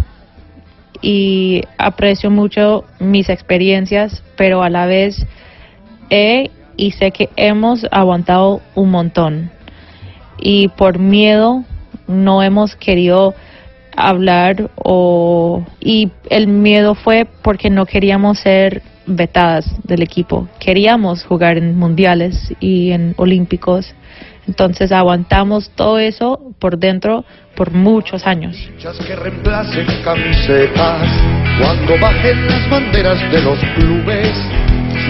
Y 1.01 1.63
aprecio 1.79 2.29
mucho 2.29 2.85
mis 2.99 3.27
experiencias, 3.27 4.23
pero 4.37 4.61
a 4.61 4.69
la 4.69 4.85
vez 4.85 5.25
he 6.11 6.51
y 6.77 6.91
sé 6.91 7.09
que 7.09 7.29
hemos 7.37 7.87
aguantado 7.89 8.61
un 8.75 8.91
montón. 8.91 9.49
Y 10.37 10.67
por 10.67 10.99
miedo 10.99 11.63
no 12.05 12.43
hemos 12.43 12.75
querido 12.75 13.33
hablar 13.97 14.69
o 14.75 15.65
y 15.79 16.11
el 16.29 16.47
miedo 16.47 16.93
fue 16.93 17.25
porque 17.41 17.71
no 17.71 17.87
queríamos 17.87 18.37
ser 18.37 18.83
vetadas 19.05 19.65
del 19.83 20.01
equipo. 20.01 20.47
Queríamos 20.59 21.23
jugar 21.23 21.57
en 21.57 21.77
mundiales 21.77 22.53
y 22.59 22.91
en 22.91 23.13
olímpicos. 23.17 23.93
Entonces 24.47 24.91
aguantamos 24.91 25.69
todo 25.71 25.99
eso 25.99 26.53
por 26.59 26.77
dentro 26.77 27.23
por 27.59 27.73
muchos 27.73 28.25
años. 28.25 28.55
que 29.05 29.15
reemplacen 29.17 29.85
camisetas 30.01 31.09
cuando 31.59 31.99
bajen 31.99 32.47
las 32.47 32.69
banderas 32.69 33.19
de 33.33 33.41
los 33.41 33.59
clubes. 33.75 34.31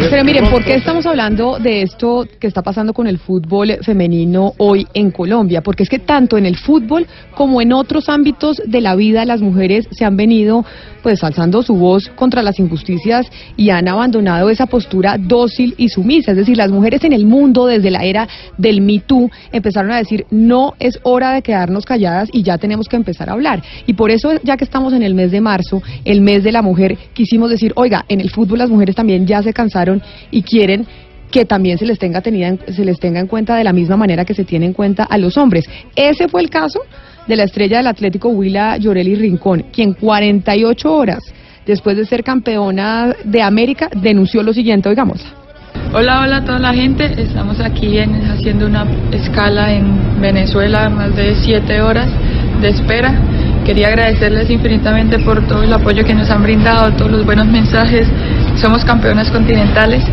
Pero 0.09 0.23
miren, 0.23 0.49
¿por 0.49 0.63
qué 0.63 0.75
estamos 0.75 1.05
hablando 1.05 1.59
de 1.59 1.81
esto 1.81 2.25
que 2.39 2.47
está 2.47 2.61
pasando 2.61 2.93
con 2.93 3.05
el 3.05 3.19
fútbol 3.19 3.77
femenino 3.81 4.53
hoy 4.57 4.87
en 4.93 5.11
Colombia? 5.11 5.61
Porque 5.61 5.83
es 5.83 5.89
que 5.89 5.99
tanto 5.99 6.37
en 6.37 6.45
el 6.45 6.57
fútbol 6.57 7.05
como 7.35 7.61
en 7.61 7.73
otros 7.73 8.07
ámbitos 8.07 8.61
de 8.65 8.81
la 8.81 8.95
vida 8.95 9.25
las 9.25 9.41
mujeres 9.41 9.87
se 9.91 10.05
han 10.05 10.15
venido 10.15 10.65
pues 11.03 11.23
alzando 11.23 11.61
su 11.63 11.75
voz 11.75 12.09
contra 12.15 12.43
las 12.43 12.59
injusticias 12.59 13.25
y 13.57 13.69
han 13.69 13.87
abandonado 13.87 14.49
esa 14.49 14.67
postura 14.67 15.17
dócil 15.19 15.75
y 15.77 15.89
sumisa. 15.89 16.31
Es 16.31 16.37
decir, 16.37 16.57
las 16.57 16.71
mujeres 16.71 17.03
en 17.03 17.13
el 17.13 17.25
mundo 17.25 17.65
desde 17.65 17.91
la 17.91 18.03
era 18.03 18.27
del 18.57 18.81
Me 18.81 18.99
Too 18.99 19.29
empezaron 19.51 19.91
a 19.91 19.97
decir 19.97 20.25
no 20.31 20.75
es 20.79 20.99
hora 21.03 21.33
de 21.33 21.41
quedarnos 21.41 21.85
calladas 21.85 22.29
y 22.31 22.38
ya 22.43 22.57
tenemos 22.57 22.87
que 22.87 22.95
empezar 22.95 23.29
a 23.29 23.33
hablar. 23.33 23.63
Y 23.85 23.93
por 23.93 24.11
eso, 24.11 24.31
ya 24.43 24.57
que 24.57 24.63
estamos 24.63 24.93
en 24.93 25.03
el 25.03 25.15
mes 25.15 25.31
de 25.31 25.41
marzo, 25.41 25.81
el 26.05 26.21
mes 26.21 26.43
de 26.43 26.51
la 26.51 26.61
mujer, 26.61 26.97
quisimos 27.13 27.49
decir, 27.49 27.73
oiga, 27.75 28.05
en 28.07 28.21
el 28.21 28.29
fútbol 28.29 28.59
las 28.59 28.69
mujeres 28.69 28.95
también 28.95 29.25
ya 29.25 29.41
se 29.41 29.53
cansaron 29.53 30.01
y 30.31 30.41
quieren 30.41 30.85
que 31.31 31.45
también 31.45 31.77
se 31.77 31.85
les 31.85 31.99
tenga 31.99 32.21
tenida 32.21 32.47
en, 32.47 32.59
se 32.73 32.83
les 32.83 32.99
tenga 32.99 33.19
en 33.19 33.27
cuenta 33.27 33.55
de 33.55 33.63
la 33.63 33.73
misma 33.73 33.97
manera 33.97 34.25
que 34.25 34.33
se 34.33 34.45
tiene 34.45 34.65
en 34.65 34.73
cuenta 34.73 35.03
a 35.03 35.17
los 35.17 35.37
hombres. 35.37 35.65
Ese 35.95 36.27
fue 36.27 36.41
el 36.41 36.49
caso 36.49 36.81
de 37.27 37.35
la 37.35 37.43
estrella 37.43 37.77
del 37.77 37.87
Atlético 37.87 38.29
Huila 38.29 38.77
Lloreli 38.77 39.15
Rincón, 39.15 39.65
quien 39.71 39.93
48 39.93 40.91
horas 40.91 41.19
después 41.65 41.95
de 41.95 42.05
ser 42.05 42.23
campeona 42.23 43.15
de 43.23 43.41
América 43.43 43.89
denunció 43.95 44.41
lo 44.41 44.53
siguiente, 44.53 44.89
oigamos. 44.89 45.23
Hola, 45.93 46.21
hola 46.21 46.37
a 46.37 46.43
toda 46.45 46.59
la 46.59 46.73
gente. 46.73 47.21
Estamos 47.21 47.59
aquí 47.59 47.97
en- 47.97 48.29
haciendo 48.31 48.65
una 48.67 48.85
escala 49.11 49.71
en 49.71 50.21
Venezuela, 50.21 50.89
más 50.89 51.15
de 51.15 51.35
siete 51.35 51.81
horas 51.81 52.07
de 52.61 52.69
espera. 52.69 53.13
Quería 53.65 53.87
agradecerles 53.87 54.49
infinitamente 54.49 55.19
por 55.19 55.45
todo 55.47 55.63
el 55.63 55.71
apoyo 55.73 56.03
que 56.05 56.13
nos 56.13 56.29
han 56.29 56.43
brindado, 56.43 56.91
todos 56.93 57.11
los 57.11 57.25
buenos 57.25 57.47
mensajes. 57.47 58.07
Somos 58.55 58.83
campeonas 58.85 59.29
continentales. 59.31 60.03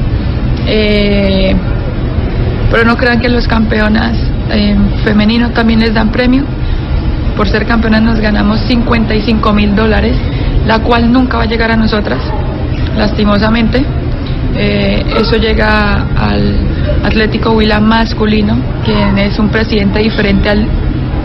Eh, 0.67 1.55
pero 2.71 2.85
no 2.85 2.97
crean 2.97 3.21
que 3.21 3.29
los 3.29 3.47
campeonas 3.47 4.17
eh, 4.51 4.77
femeninos 5.05 5.53
también 5.55 5.81
les 5.81 5.95
dan 5.95 6.11
premio. 6.11 6.45
Por 7.37 7.49
ser 7.49 7.67
campeonas 7.67 8.03
nos 8.03 8.19
ganamos 8.21 8.61
55 8.61 9.53
mil 9.53 9.75
dólares, 9.77 10.17
la 10.67 10.79
cual 10.81 11.13
nunca 11.13 11.37
va 11.37 11.45
a 11.45 11.47
llegar 11.47 11.71
a 11.71 11.77
nosotras, 11.77 12.19
lastimosamente. 12.97 13.85
Eh, 14.59 15.05
eso 15.19 15.37
llega 15.37 16.07
al 16.17 16.57
Atlético 17.05 17.53
Huila 17.53 17.81
masculino, 17.81 18.57
quien 18.85 19.19
es 19.19 19.39
un 19.39 19.51
presidente 19.51 19.99
diferente 19.99 20.49
al 20.49 20.67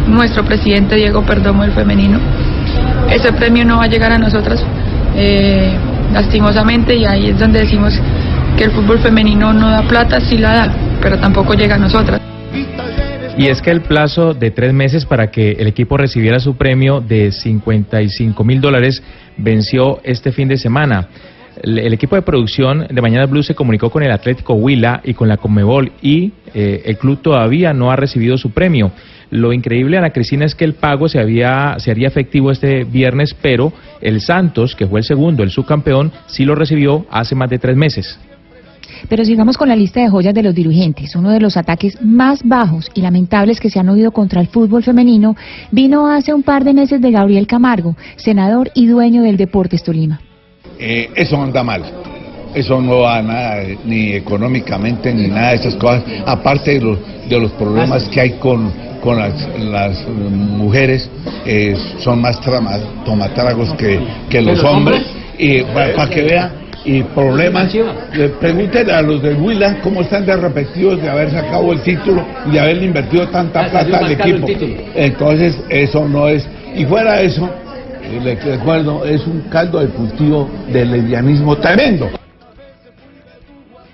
nuestro 0.07 0.43
presidente 0.43 0.95
Diego 0.95 1.25
Perdomo, 1.25 1.63
el 1.63 1.71
femenino. 1.71 2.19
Ese 3.09 3.31
premio 3.33 3.65
no 3.65 3.77
va 3.77 3.85
a 3.85 3.87
llegar 3.87 4.11
a 4.11 4.17
nosotras, 4.17 4.63
eh, 5.15 5.73
lastimosamente, 6.13 6.95
y 6.95 7.05
ahí 7.05 7.29
es 7.29 7.39
donde 7.39 7.61
decimos 7.61 7.93
que 8.57 8.65
el 8.65 8.71
fútbol 8.71 8.99
femenino 8.99 9.53
no 9.53 9.69
da 9.69 9.83
plata, 9.83 10.19
sí 10.19 10.37
la 10.37 10.53
da, 10.53 10.73
pero 11.01 11.17
tampoco 11.17 11.53
llega 11.53 11.75
a 11.75 11.79
nosotras. 11.79 12.21
Y 13.37 13.47
es 13.47 13.61
que 13.61 13.71
el 13.71 13.81
plazo 13.81 14.33
de 14.33 14.51
tres 14.51 14.73
meses 14.73 15.05
para 15.05 15.31
que 15.31 15.53
el 15.53 15.67
equipo 15.67 15.97
recibiera 15.97 16.39
su 16.39 16.55
premio 16.55 16.99
de 16.99 17.31
55 17.31 18.43
mil 18.43 18.59
dólares 18.59 19.01
venció 19.37 20.01
este 20.03 20.31
fin 20.31 20.47
de 20.49 20.57
semana. 20.57 21.07
El, 21.61 21.93
equipo 21.93 22.15
de 22.15 22.23
producción 22.23 22.87
de 22.89 23.01
Mañana 23.01 23.27
Blue 23.27 23.43
se 23.43 23.53
comunicó 23.53 23.91
con 23.91 24.01
el 24.01 24.11
Atlético 24.11 24.55
Huila 24.55 25.01
y 25.03 25.13
con 25.13 25.27
la 25.27 25.37
Conmebol 25.37 25.91
y 26.01 26.33
eh, 26.55 26.81
el 26.85 26.97
club 26.97 27.21
todavía 27.21 27.71
no 27.71 27.91
ha 27.91 27.95
recibido 27.95 28.37
su 28.37 28.49
premio. 28.51 28.91
Lo 29.29 29.53
increíble, 29.53 29.97
Ana 29.97 30.09
Cristina, 30.09 30.45
es 30.45 30.55
que 30.55 30.65
el 30.65 30.73
pago 30.73 31.07
se, 31.07 31.19
había, 31.19 31.75
se 31.77 31.91
haría 31.91 32.07
efectivo 32.07 32.51
este 32.51 32.83
viernes, 32.83 33.35
pero 33.39 33.71
el 34.01 34.21
Santos, 34.21 34.75
que 34.75 34.87
fue 34.87 35.01
el 35.01 35.05
segundo, 35.05 35.43
el 35.43 35.51
subcampeón, 35.51 36.11
sí 36.27 36.45
lo 36.45 36.55
recibió 36.55 37.05
hace 37.11 37.35
más 37.35 37.49
de 37.49 37.59
tres 37.59 37.77
meses. 37.77 38.19
Pero 39.07 39.23
sigamos 39.23 39.57
con 39.57 39.69
la 39.69 39.75
lista 39.75 40.01
de 40.01 40.09
joyas 40.09 40.33
de 40.33 40.43
los 40.43 40.55
dirigentes. 40.55 41.15
Uno 41.15 41.31
de 41.31 41.39
los 41.39 41.57
ataques 41.57 42.01
más 42.01 42.41
bajos 42.43 42.89
y 42.93 43.01
lamentables 43.01 43.59
que 43.59 43.69
se 43.69 43.79
han 43.79 43.89
oído 43.89 44.11
contra 44.11 44.41
el 44.41 44.47
fútbol 44.47 44.83
femenino 44.83 45.35
vino 45.71 46.07
hace 46.07 46.33
un 46.33 46.43
par 46.43 46.63
de 46.63 46.73
meses 46.73 47.01
de 47.01 47.11
Gabriel 47.11 47.47
Camargo, 47.47 47.95
senador 48.17 48.71
y 48.73 48.87
dueño 48.87 49.23
del 49.23 49.37
Deportes 49.37 49.83
Tolima. 49.83 50.19
Eh, 50.81 51.09
eso 51.15 51.41
anda 51.41 51.63
mal. 51.63 51.83
Eso 52.53 52.81
no 52.81 52.99
va 53.01 53.21
nada, 53.21 53.61
eh, 53.61 53.77
ni 53.85 54.11
económicamente, 54.13 55.13
ni 55.13 55.27
nada 55.27 55.49
de 55.51 55.55
esas 55.55 55.75
cosas. 55.75 56.03
Aparte 56.25 56.71
de 56.79 56.81
los, 56.81 56.97
de 57.29 57.39
los 57.39 57.51
problemas 57.51 58.03
que 58.09 58.19
hay 58.19 58.31
con, 58.31 58.71
con 59.01 59.17
las, 59.17 59.33
las, 59.57 59.97
eh, 60.01 60.05
mujeres, 60.07 61.09
eh, 61.45 61.75
son 61.99 62.19
más 62.21 62.41
trama- 62.41 62.79
tomatáragos 63.05 63.73
que, 63.75 63.99
que 64.29 64.41
los 64.41 64.61
hombres. 64.63 65.01
Y 65.37 65.61
para 65.63 66.09
que 66.09 66.21
vean, 66.23 66.51
y 66.83 67.03
problemas. 67.03 67.71
Le 68.13 68.29
Pregúntenle 68.29 68.91
a 68.91 69.01
los 69.01 69.21
del 69.21 69.37
Huila 69.37 69.77
cómo 69.81 70.01
están 70.01 70.25
de 70.25 70.35
repetidos 70.35 71.01
de 71.01 71.09
haber 71.09 71.29
sacado 71.31 71.71
el 71.71 71.79
título 71.81 72.25
y 72.47 72.51
de 72.51 72.59
haberle 72.59 72.85
invertido 72.87 73.27
tanta 73.29 73.61
Ah, 73.61 73.69
plata 73.69 73.97
al 73.99 74.11
equipo. 74.11 74.47
Entonces, 74.95 75.57
eso 75.69 76.07
no 76.07 76.27
es. 76.27 76.45
Y 76.75 76.83
fuera 76.85 77.13
de 77.17 77.25
eso, 77.27 77.49
les 78.19 78.43
recuerdo, 78.43 79.05
es 79.05 79.25
un 79.25 79.41
caldo 79.49 79.79
de 79.79 79.87
cultivo 79.89 80.49
de 80.71 80.85
lesbianismo 80.85 81.57
tremendo. 81.57 82.09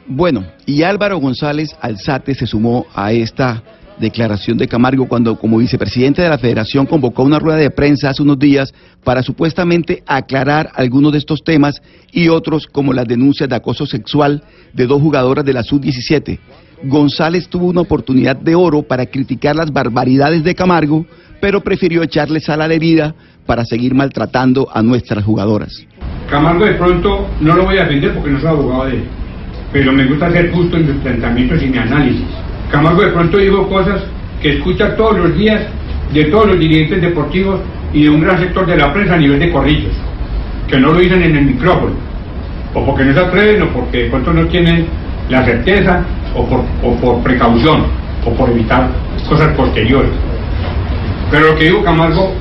Bueno, 0.08 0.46
y 0.66 0.84
Álvaro 0.84 1.20
González 1.20 1.76
Alzate 1.82 2.34
se 2.34 2.48
sumó 2.48 2.86
a 2.96 3.12
esta 3.12 3.62
declaración 4.00 4.58
de 4.58 4.68
Camargo 4.68 5.08
cuando 5.08 5.38
como 5.38 5.58
vicepresidente 5.58 6.22
de 6.22 6.30
la 6.30 6.38
federación 6.38 6.86
convocó 6.86 7.24
una 7.24 7.40
rueda 7.40 7.58
de 7.58 7.72
prensa 7.72 8.10
hace 8.10 8.22
unos 8.22 8.38
días 8.38 8.74
para 9.04 9.24
supuestamente 9.24 10.04
aclarar 10.06 10.70
algunos 10.76 11.12
de 11.12 11.18
estos 11.18 11.44
temas 11.44 11.82
y 12.12 12.30
otros 12.30 12.68
como 12.68 12.94
las 12.94 13.08
denuncias 13.08 13.50
de 13.50 13.56
acoso 13.56 13.86
sexual 13.86 14.44
de 14.74 14.86
dos 14.86 15.02
jugadoras 15.02 15.44
de 15.44 15.54
la 15.54 15.64
sub-17. 15.64 16.40
González 16.84 17.48
tuvo 17.50 17.68
una 17.68 17.82
oportunidad 17.82 18.36
de 18.36 18.54
oro 18.56 18.84
para 18.84 19.08
criticar 19.08 19.56
las 19.56 19.72
barbaridades 19.72 20.44
de 20.44 20.54
Camargo, 20.54 21.06
pero 21.42 21.64
prefirió 21.64 22.04
echarle 22.04 22.40
sal 22.40 22.62
a 22.62 22.68
la 22.68 22.76
herida 22.76 23.16
para 23.48 23.66
seguir 23.66 23.96
maltratando 23.96 24.68
a 24.72 24.84
nuestras 24.84 25.24
jugadoras. 25.24 25.88
Camargo 26.30 26.66
de 26.66 26.74
pronto 26.74 27.28
no 27.40 27.56
lo 27.56 27.64
voy 27.64 27.78
a 27.78 27.86
defender 27.86 28.14
porque 28.14 28.30
no 28.30 28.40
soy 28.40 28.50
abogado 28.50 28.86
de 28.86 28.92
él, 28.98 29.04
pero 29.72 29.92
me 29.92 30.06
gusta 30.06 30.30
ser 30.32 30.52
justo 30.52 30.78
en 30.78 30.88
mis 30.88 30.98
planteamientos 30.98 31.64
y 31.64 31.68
mi 31.68 31.78
análisis. 31.78 32.28
Camargo 32.70 33.02
de 33.02 33.12
pronto 33.12 33.38
dijo 33.38 33.68
cosas 33.70 34.04
que 34.42 34.58
escucha 34.58 34.96
todos 34.96 35.18
los 35.18 35.38
días 35.38 35.62
de 36.14 36.26
todos 36.26 36.48
los 36.48 36.60
dirigentes 36.60 37.02
deportivos 37.02 37.60
y 37.94 38.04
de 38.04 38.10
un 38.10 38.22
gran 38.22 38.40
sector 38.40 38.66
de 38.66 38.78
la 38.78 38.94
prensa 38.94 39.16
a 39.16 39.18
nivel 39.18 39.40
de 39.40 39.52
corrillos, 39.52 39.94
que 40.68 40.78
no 40.80 40.92
lo 40.92 41.00
dicen 41.00 41.22
en 41.22 41.36
el 41.36 41.46
micrófono, 41.46 41.96
o 42.74 42.86
porque 42.86 43.06
no 43.06 43.14
se 43.14 43.20
atreven, 43.20 43.62
o 43.64 43.70
porque 43.70 44.04
de 44.04 44.10
pronto 44.10 44.34
no 44.34 44.46
tienen 44.48 44.86
la 45.30 45.44
certeza, 45.46 46.04
o 46.36 46.46
por, 46.46 46.64
o 46.84 46.96
por 46.96 47.24
precaución, 47.24 47.86
o 48.26 48.32
por 48.32 48.50
evitar 48.50 48.90
cosas 49.28 49.56
posteriores. 49.56 50.12
Pero 51.32 51.48
lo 51.52 51.56
que 51.58 51.66
dijo 51.66 51.84
Camargo, 51.84 52.34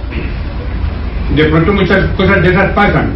de 1.34 1.44
pronto 1.44 1.72
muchas 1.72 2.04
cosas 2.16 2.42
de 2.42 2.48
esas 2.50 2.72
pasan, 2.72 3.10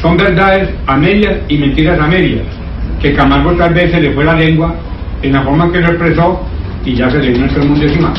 son 0.00 0.16
verdades 0.16 0.68
a 0.86 0.96
medias 0.96 1.36
y 1.48 1.56
mentiras 1.56 1.98
a 1.98 2.06
medias, 2.06 2.42
que 3.00 3.14
Camargo 3.14 3.52
tal 3.52 3.72
vez 3.72 3.90
se 3.90 4.00
le 4.00 4.12
fue 4.12 4.24
la 4.24 4.34
lengua 4.34 4.74
en 5.22 5.32
la 5.32 5.42
forma 5.42 5.70
que 5.72 5.80
lo 5.80 5.88
expresó 5.88 6.40
y 6.84 6.94
ya 6.94 7.08
se 7.08 7.18
le 7.18 7.30
vino 7.30 7.46
el 7.46 7.68
mundo 7.68 7.86
encima. 7.86 8.12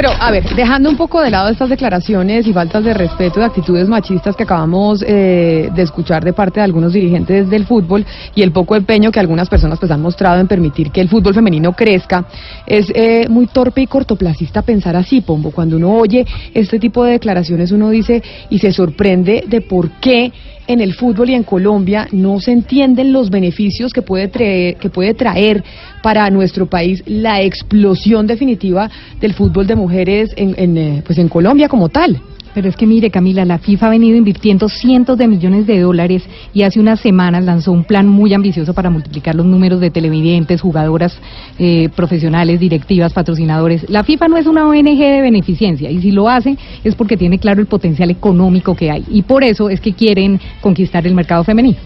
Pero, 0.00 0.10
a 0.16 0.30
ver, 0.30 0.44
dejando 0.54 0.88
un 0.90 0.96
poco 0.96 1.20
de 1.20 1.28
lado 1.28 1.48
estas 1.48 1.70
declaraciones 1.70 2.46
y 2.46 2.52
faltas 2.52 2.84
de 2.84 2.94
respeto 2.94 3.40
y 3.40 3.42
actitudes 3.42 3.88
machistas 3.88 4.36
que 4.36 4.44
acabamos 4.44 5.02
eh, 5.04 5.70
de 5.74 5.82
escuchar 5.82 6.22
de 6.22 6.32
parte 6.32 6.60
de 6.60 6.64
algunos 6.64 6.92
dirigentes 6.92 7.50
del 7.50 7.66
fútbol 7.66 8.06
y 8.32 8.42
el 8.42 8.52
poco 8.52 8.76
empeño 8.76 9.10
que 9.10 9.18
algunas 9.18 9.48
personas 9.48 9.76
pues 9.80 9.90
han 9.90 10.00
mostrado 10.00 10.40
en 10.40 10.46
permitir 10.46 10.92
que 10.92 11.00
el 11.00 11.08
fútbol 11.08 11.34
femenino 11.34 11.72
crezca, 11.72 12.26
es 12.64 12.92
eh, 12.94 13.26
muy 13.28 13.48
torpe 13.48 13.80
y 13.80 13.86
cortoplacista 13.88 14.62
pensar 14.62 14.94
así, 14.94 15.20
Pombo. 15.20 15.50
Cuando 15.50 15.76
uno 15.76 15.90
oye 15.90 16.24
este 16.54 16.78
tipo 16.78 17.02
de 17.02 17.14
declaraciones, 17.14 17.72
uno 17.72 17.90
dice 17.90 18.22
y 18.50 18.60
se 18.60 18.70
sorprende 18.70 19.46
de 19.48 19.62
por 19.62 19.90
qué 20.00 20.30
en 20.68 20.82
el 20.82 20.94
fútbol 20.94 21.30
y 21.30 21.34
en 21.34 21.42
Colombia 21.42 22.06
no 22.12 22.38
se 22.40 22.52
entienden 22.52 23.12
los 23.12 23.30
beneficios 23.30 23.92
que 23.92 24.02
puede 24.02 24.28
traer, 24.28 24.76
que 24.76 24.90
puede 24.90 25.14
traer 25.14 25.64
para 26.02 26.28
nuestro 26.30 26.66
país 26.66 27.02
la 27.06 27.40
explosión 27.40 28.26
definitiva 28.26 28.90
del 29.18 29.32
fútbol 29.32 29.66
de 29.66 29.74
mujeres 29.74 29.87
en, 29.90 30.54
en, 30.56 30.76
eh, 30.76 31.02
pues 31.04 31.18
en 31.18 31.28
Colombia 31.28 31.68
como 31.68 31.88
tal. 31.88 32.20
Pero 32.54 32.68
es 32.68 32.76
que 32.76 32.86
mire, 32.86 33.10
Camila, 33.10 33.44
la 33.44 33.58
FIFA 33.58 33.86
ha 33.86 33.90
venido 33.90 34.16
invirtiendo 34.16 34.68
cientos 34.68 35.18
de 35.18 35.28
millones 35.28 35.66
de 35.66 35.80
dólares 35.80 36.24
y 36.52 36.62
hace 36.62 36.80
unas 36.80 36.98
semanas 36.98 37.44
lanzó 37.44 37.72
un 37.72 37.84
plan 37.84 38.08
muy 38.08 38.34
ambicioso 38.34 38.74
para 38.74 38.90
multiplicar 38.90 39.34
los 39.34 39.46
números 39.46 39.80
de 39.80 39.90
televidentes, 39.90 40.60
jugadoras 40.60 41.16
eh, 41.58 41.88
profesionales, 41.94 42.58
directivas, 42.58 43.12
patrocinadores. 43.12 43.88
La 43.88 44.02
FIFA 44.02 44.28
no 44.28 44.36
es 44.38 44.46
una 44.46 44.66
ONG 44.66 44.98
de 44.98 45.20
beneficencia 45.20 45.90
y 45.90 46.00
si 46.00 46.10
lo 46.10 46.28
hace 46.28 46.56
es 46.82 46.94
porque 46.94 47.16
tiene 47.16 47.38
claro 47.38 47.60
el 47.60 47.66
potencial 47.66 48.10
económico 48.10 48.74
que 48.74 48.90
hay 48.90 49.04
y 49.08 49.22
por 49.22 49.44
eso 49.44 49.70
es 49.70 49.80
que 49.80 49.92
quieren 49.92 50.40
conquistar 50.60 51.06
el 51.06 51.14
mercado 51.14 51.44
femenino. 51.44 51.78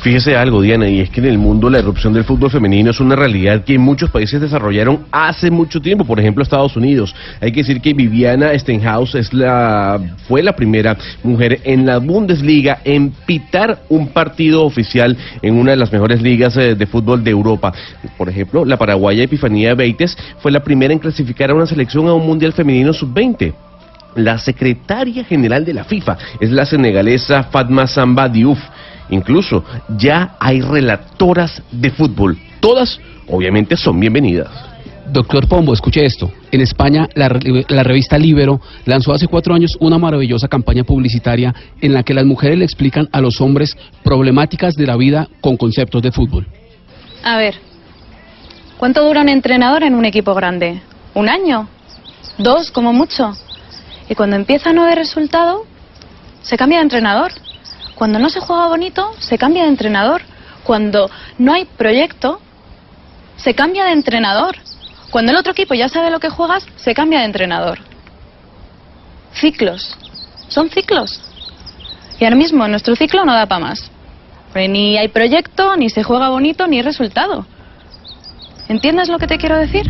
Fíjese 0.00 0.36
algo, 0.36 0.60
Diana, 0.60 0.88
y 0.88 1.00
es 1.00 1.10
que 1.10 1.20
en 1.20 1.26
el 1.26 1.38
mundo 1.38 1.70
la 1.70 1.78
erupción 1.78 2.12
del 2.12 2.24
fútbol 2.24 2.50
femenino 2.50 2.90
es 2.90 3.00
una 3.00 3.16
realidad 3.16 3.64
que 3.64 3.78
muchos 3.78 4.10
países 4.10 4.40
desarrollaron 4.40 5.06
hace 5.10 5.50
mucho 5.50 5.80
tiempo, 5.80 6.04
por 6.04 6.18
ejemplo 6.18 6.42
Estados 6.42 6.76
Unidos. 6.76 7.14
Hay 7.40 7.52
que 7.52 7.60
decir 7.60 7.80
que 7.80 7.94
Viviana 7.94 8.56
Stenhouse 8.58 9.14
es 9.14 9.32
la, 9.32 10.00
fue 10.28 10.42
la 10.42 10.54
primera 10.54 10.96
mujer 11.22 11.60
en 11.64 11.86
la 11.86 11.98
Bundesliga 11.98 12.80
en 12.84 13.10
pitar 13.26 13.82
un 13.88 14.08
partido 14.08 14.64
oficial 14.64 15.16
en 15.40 15.54
una 15.54 15.72
de 15.72 15.76
las 15.76 15.92
mejores 15.92 16.20
ligas 16.22 16.56
eh, 16.56 16.74
de 16.74 16.86
fútbol 16.86 17.22
de 17.22 17.30
Europa. 17.30 17.72
Por 18.16 18.28
ejemplo, 18.28 18.64
la 18.64 18.76
paraguaya 18.76 19.22
Epifanía 19.22 19.74
Beites 19.74 20.16
fue 20.38 20.52
la 20.52 20.62
primera 20.64 20.92
en 20.92 20.98
clasificar 20.98 21.50
a 21.50 21.54
una 21.54 21.66
selección 21.66 22.08
a 22.08 22.14
un 22.14 22.26
Mundial 22.26 22.52
Femenino 22.52 22.92
Sub-20. 22.92 23.52
La 24.16 24.36
secretaria 24.38 25.24
general 25.24 25.64
de 25.64 25.72
la 25.72 25.84
FIFA 25.84 26.18
es 26.40 26.50
la 26.50 26.66
senegalesa 26.66 27.44
Fatma 27.44 27.86
Samba 27.86 28.28
Diouf. 28.28 28.58
Incluso 29.12 29.62
ya 29.96 30.36
hay 30.40 30.60
relatoras 30.62 31.62
de 31.70 31.90
fútbol. 31.90 32.36
Todas, 32.60 32.98
obviamente, 33.28 33.76
son 33.76 34.00
bienvenidas. 34.00 34.48
Doctor 35.12 35.46
Pombo, 35.46 35.74
escuche 35.74 36.02
esto. 36.04 36.30
En 36.50 36.62
España, 36.62 37.06
la, 37.14 37.28
re- 37.28 37.66
la 37.68 37.82
revista 37.82 38.16
Libero 38.16 38.60
lanzó 38.86 39.12
hace 39.12 39.26
cuatro 39.26 39.54
años 39.54 39.76
una 39.80 39.98
maravillosa 39.98 40.48
campaña 40.48 40.84
publicitaria 40.84 41.54
en 41.82 41.92
la 41.92 42.02
que 42.04 42.14
las 42.14 42.24
mujeres 42.24 42.56
le 42.56 42.64
explican 42.64 43.08
a 43.12 43.20
los 43.20 43.40
hombres 43.42 43.76
problemáticas 44.02 44.74
de 44.76 44.86
la 44.86 44.96
vida 44.96 45.28
con 45.42 45.58
conceptos 45.58 46.00
de 46.02 46.12
fútbol. 46.12 46.46
A 47.22 47.36
ver, 47.36 47.56
¿cuánto 48.78 49.04
dura 49.04 49.20
un 49.20 49.28
entrenador 49.28 49.82
en 49.82 49.94
un 49.94 50.06
equipo 50.06 50.34
grande? 50.34 50.80
¿Un 51.14 51.28
año? 51.28 51.68
¿Dos, 52.38 52.70
como 52.70 52.94
mucho? 52.94 53.32
Y 54.08 54.14
cuando 54.14 54.36
empieza 54.36 54.70
a 54.70 54.72
no 54.72 54.84
haber 54.84 54.96
resultado, 54.96 55.64
se 56.40 56.56
cambia 56.56 56.78
de 56.78 56.84
entrenador. 56.84 57.32
Cuando 58.02 58.18
no 58.18 58.30
se 58.30 58.40
juega 58.40 58.66
bonito, 58.66 59.14
se 59.20 59.38
cambia 59.38 59.62
de 59.62 59.68
entrenador. 59.68 60.22
Cuando 60.64 61.08
no 61.38 61.52
hay 61.52 61.66
proyecto, 61.66 62.40
se 63.36 63.54
cambia 63.54 63.84
de 63.84 63.92
entrenador. 63.92 64.56
Cuando 65.12 65.30
el 65.30 65.38
otro 65.38 65.52
equipo 65.52 65.74
ya 65.74 65.88
sabe 65.88 66.10
lo 66.10 66.18
que 66.18 66.28
juegas, 66.28 66.66
se 66.74 66.94
cambia 66.94 67.20
de 67.20 67.26
entrenador. 67.26 67.78
Ciclos. 69.34 69.96
Son 70.48 70.68
ciclos. 70.68 71.22
Y 72.18 72.24
ahora 72.24 72.34
mismo 72.34 72.66
nuestro 72.66 72.96
ciclo 72.96 73.24
no 73.24 73.34
da 73.34 73.46
para 73.46 73.66
más. 73.66 73.88
Ni 74.52 74.98
hay 74.98 75.06
proyecto, 75.06 75.76
ni 75.76 75.88
se 75.88 76.02
juega 76.02 76.28
bonito, 76.28 76.66
ni 76.66 76.78
hay 76.78 76.82
resultado. 76.82 77.46
¿Entiendes 78.66 79.10
lo 79.10 79.20
que 79.20 79.28
te 79.28 79.38
quiero 79.38 79.58
decir? 79.58 79.88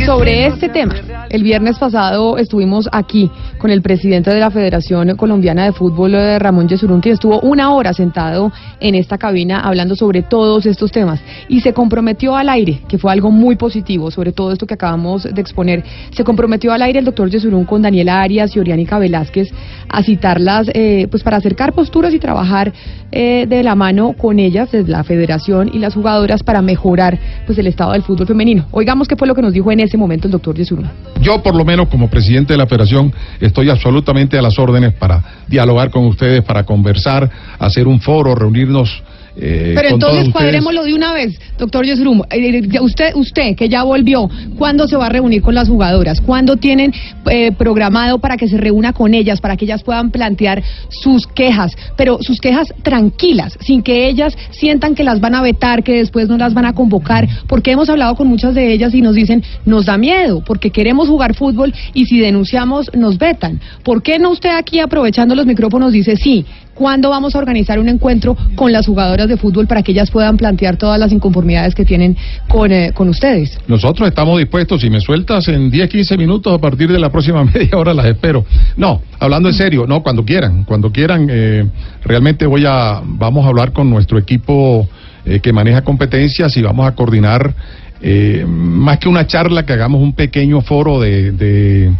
Sobre 0.00 0.46
este 0.46 0.68
tema, 0.68 0.94
el 1.28 1.42
viernes 1.42 1.78
pasado 1.78 2.38
estuvimos 2.38 2.88
aquí 2.92 3.30
con 3.58 3.70
el 3.70 3.82
presidente 3.82 4.30
de 4.30 4.40
la 4.40 4.50
Federación 4.50 5.16
Colombiana 5.16 5.64
de 5.64 5.72
Fútbol, 5.72 6.14
eh, 6.14 6.38
Ramón 6.38 6.66
Yesurún, 6.66 7.00
quien 7.00 7.14
estuvo 7.14 7.40
una 7.40 7.72
hora 7.74 7.92
sentado 7.92 8.50
en 8.80 8.94
esta 8.94 9.18
cabina 9.18 9.60
hablando 9.60 9.94
sobre 9.94 10.22
todos 10.22 10.66
estos 10.66 10.90
temas. 10.90 11.20
Y 11.48 11.60
se 11.60 11.72
comprometió 11.72 12.34
al 12.36 12.48
aire, 12.48 12.80
que 12.88 12.98
fue 12.98 13.12
algo 13.12 13.30
muy 13.30 13.56
positivo, 13.56 14.10
sobre 14.10 14.32
todo 14.32 14.52
esto 14.52 14.66
que 14.66 14.74
acabamos 14.74 15.24
de 15.24 15.40
exponer, 15.40 15.84
se 16.10 16.24
comprometió 16.24 16.72
al 16.72 16.82
aire 16.82 16.98
el 16.98 17.04
doctor 17.04 17.30
Yesurún 17.30 17.64
con 17.64 17.82
Daniela 17.82 18.22
Arias 18.22 18.56
y 18.56 18.60
Oriánica 18.60 18.98
Velázquez 18.98 19.52
a 19.88 20.02
citarlas 20.02 20.70
eh, 20.74 21.06
pues 21.10 21.22
para 21.22 21.36
acercar 21.36 21.74
posturas 21.74 22.14
y 22.14 22.18
trabajar 22.18 22.72
eh, 23.10 23.46
de 23.46 23.62
la 23.62 23.74
mano 23.74 24.14
con 24.14 24.38
ellas, 24.38 24.72
desde 24.72 24.90
la 24.90 25.04
federación 25.04 25.70
y 25.72 25.78
las 25.78 25.94
jugadoras 25.94 26.42
para 26.42 26.62
mejorar 26.62 27.18
pues 27.46 27.58
el 27.58 27.66
estado 27.66 27.92
del 27.92 28.02
fútbol 28.02 28.26
femenino. 28.26 28.66
Oigamos 28.70 29.06
qué 29.06 29.16
fue 29.16 29.28
lo 29.28 29.34
que 29.34 29.42
nos 29.42 29.52
dijo 29.52 29.70
en 29.70 29.81
ese 29.82 29.96
momento 29.96 30.28
el 30.28 30.32
doctor 30.32 30.56
Yesurún. 30.56 30.88
Yo, 31.20 31.42
por 31.42 31.54
lo 31.54 31.64
menos, 31.64 31.88
como 31.88 32.08
presidente 32.08 32.54
de 32.54 32.58
la 32.58 32.66
federación, 32.66 33.12
estoy 33.40 33.70
absolutamente 33.70 34.38
a 34.38 34.42
las 34.42 34.58
órdenes 34.58 34.92
para 34.94 35.22
dialogar 35.46 35.90
con 35.90 36.06
ustedes, 36.06 36.42
para 36.42 36.64
conversar, 36.64 37.30
hacer 37.58 37.86
un 37.86 38.00
foro, 38.00 38.34
reunirnos. 38.34 39.02
Eh, 39.36 39.72
Pero 39.74 39.88
entonces 39.88 40.28
cuadrémoslo 40.30 40.84
de 40.84 40.94
una 40.94 41.12
vez, 41.12 41.38
doctor 41.58 41.86
Yesurum. 41.86 42.22
Eh, 42.30 42.62
ya 42.68 42.82
usted, 42.82 43.14
usted 43.14 43.56
que 43.56 43.68
ya 43.68 43.82
volvió, 43.82 44.28
¿cuándo 44.58 44.86
se 44.86 44.96
va 44.96 45.06
a 45.06 45.08
reunir 45.08 45.42
con 45.42 45.54
las 45.54 45.68
jugadoras? 45.68 46.20
¿Cuándo 46.20 46.56
tienen 46.56 46.92
eh, 47.30 47.52
programado 47.52 48.18
para 48.18 48.36
que 48.36 48.48
se 48.48 48.58
reúna 48.58 48.92
con 48.92 49.14
ellas, 49.14 49.40
para 49.40 49.56
que 49.56 49.64
ellas 49.64 49.82
puedan 49.82 50.10
plantear 50.10 50.62
sus 50.88 51.26
quejas? 51.26 51.72
Pero 51.96 52.18
sus 52.20 52.40
quejas 52.40 52.72
tranquilas, 52.82 53.56
sin 53.60 53.82
que 53.82 54.08
ellas 54.08 54.36
sientan 54.50 54.94
que 54.94 55.04
las 55.04 55.20
van 55.20 55.34
a 55.34 55.42
vetar, 55.42 55.82
que 55.82 55.94
después 55.94 56.28
no 56.28 56.36
las 56.36 56.54
van 56.54 56.66
a 56.66 56.74
convocar, 56.74 57.26
porque 57.46 57.72
hemos 57.72 57.88
hablado 57.88 58.14
con 58.16 58.28
muchas 58.28 58.54
de 58.54 58.72
ellas 58.72 58.94
y 58.94 59.00
nos 59.00 59.14
dicen, 59.14 59.42
nos 59.64 59.86
da 59.86 59.96
miedo, 59.96 60.42
porque 60.44 60.70
queremos 60.70 61.08
jugar 61.08 61.34
fútbol 61.34 61.72
y 61.94 62.06
si 62.06 62.18
denunciamos 62.18 62.90
nos 62.94 63.18
vetan. 63.18 63.60
¿Por 63.82 64.02
qué 64.02 64.18
no 64.18 64.30
usted 64.30 64.50
aquí 64.50 64.80
aprovechando 64.80 65.34
los 65.34 65.46
micrófonos 65.46 65.92
dice 65.92 66.16
sí? 66.16 66.44
¿Cuándo 66.82 67.10
vamos 67.10 67.36
a 67.36 67.38
organizar 67.38 67.78
un 67.78 67.88
encuentro 67.88 68.36
con 68.56 68.72
las 68.72 68.86
jugadoras 68.86 69.28
de 69.28 69.36
fútbol 69.36 69.68
para 69.68 69.84
que 69.84 69.92
ellas 69.92 70.10
puedan 70.10 70.36
plantear 70.36 70.76
todas 70.76 70.98
las 70.98 71.12
inconformidades 71.12 71.76
que 71.76 71.84
tienen 71.84 72.16
con, 72.48 72.72
eh, 72.72 72.90
con 72.92 73.08
ustedes? 73.08 73.56
Nosotros 73.68 74.08
estamos 74.08 74.36
dispuestos, 74.40 74.80
si 74.80 74.90
me 74.90 75.00
sueltas 75.00 75.46
en 75.46 75.70
10, 75.70 75.88
15 75.88 76.16
minutos 76.16 76.52
a 76.52 76.58
partir 76.58 76.90
de 76.90 76.98
la 76.98 77.08
próxima 77.08 77.44
media 77.54 77.78
hora 77.78 77.94
las 77.94 78.06
espero. 78.06 78.44
No, 78.76 79.00
hablando 79.20 79.48
en 79.48 79.54
serio, 79.54 79.86
no, 79.86 80.02
cuando 80.02 80.24
quieran, 80.24 80.64
cuando 80.64 80.90
quieran, 80.90 81.28
eh, 81.30 81.64
realmente 82.04 82.46
voy 82.46 82.64
a, 82.66 83.00
vamos 83.04 83.44
a 83.44 83.48
hablar 83.50 83.72
con 83.72 83.88
nuestro 83.88 84.18
equipo 84.18 84.88
eh, 85.24 85.38
que 85.38 85.52
maneja 85.52 85.82
competencias 85.82 86.56
y 86.56 86.62
vamos 86.62 86.88
a 86.88 86.96
coordinar, 86.96 87.54
eh, 88.00 88.44
más 88.44 88.98
que 88.98 89.08
una 89.08 89.24
charla, 89.28 89.64
que 89.64 89.72
hagamos 89.72 90.02
un 90.02 90.14
pequeño 90.14 90.60
foro 90.62 90.98
de, 90.98 91.30
de, 91.30 91.92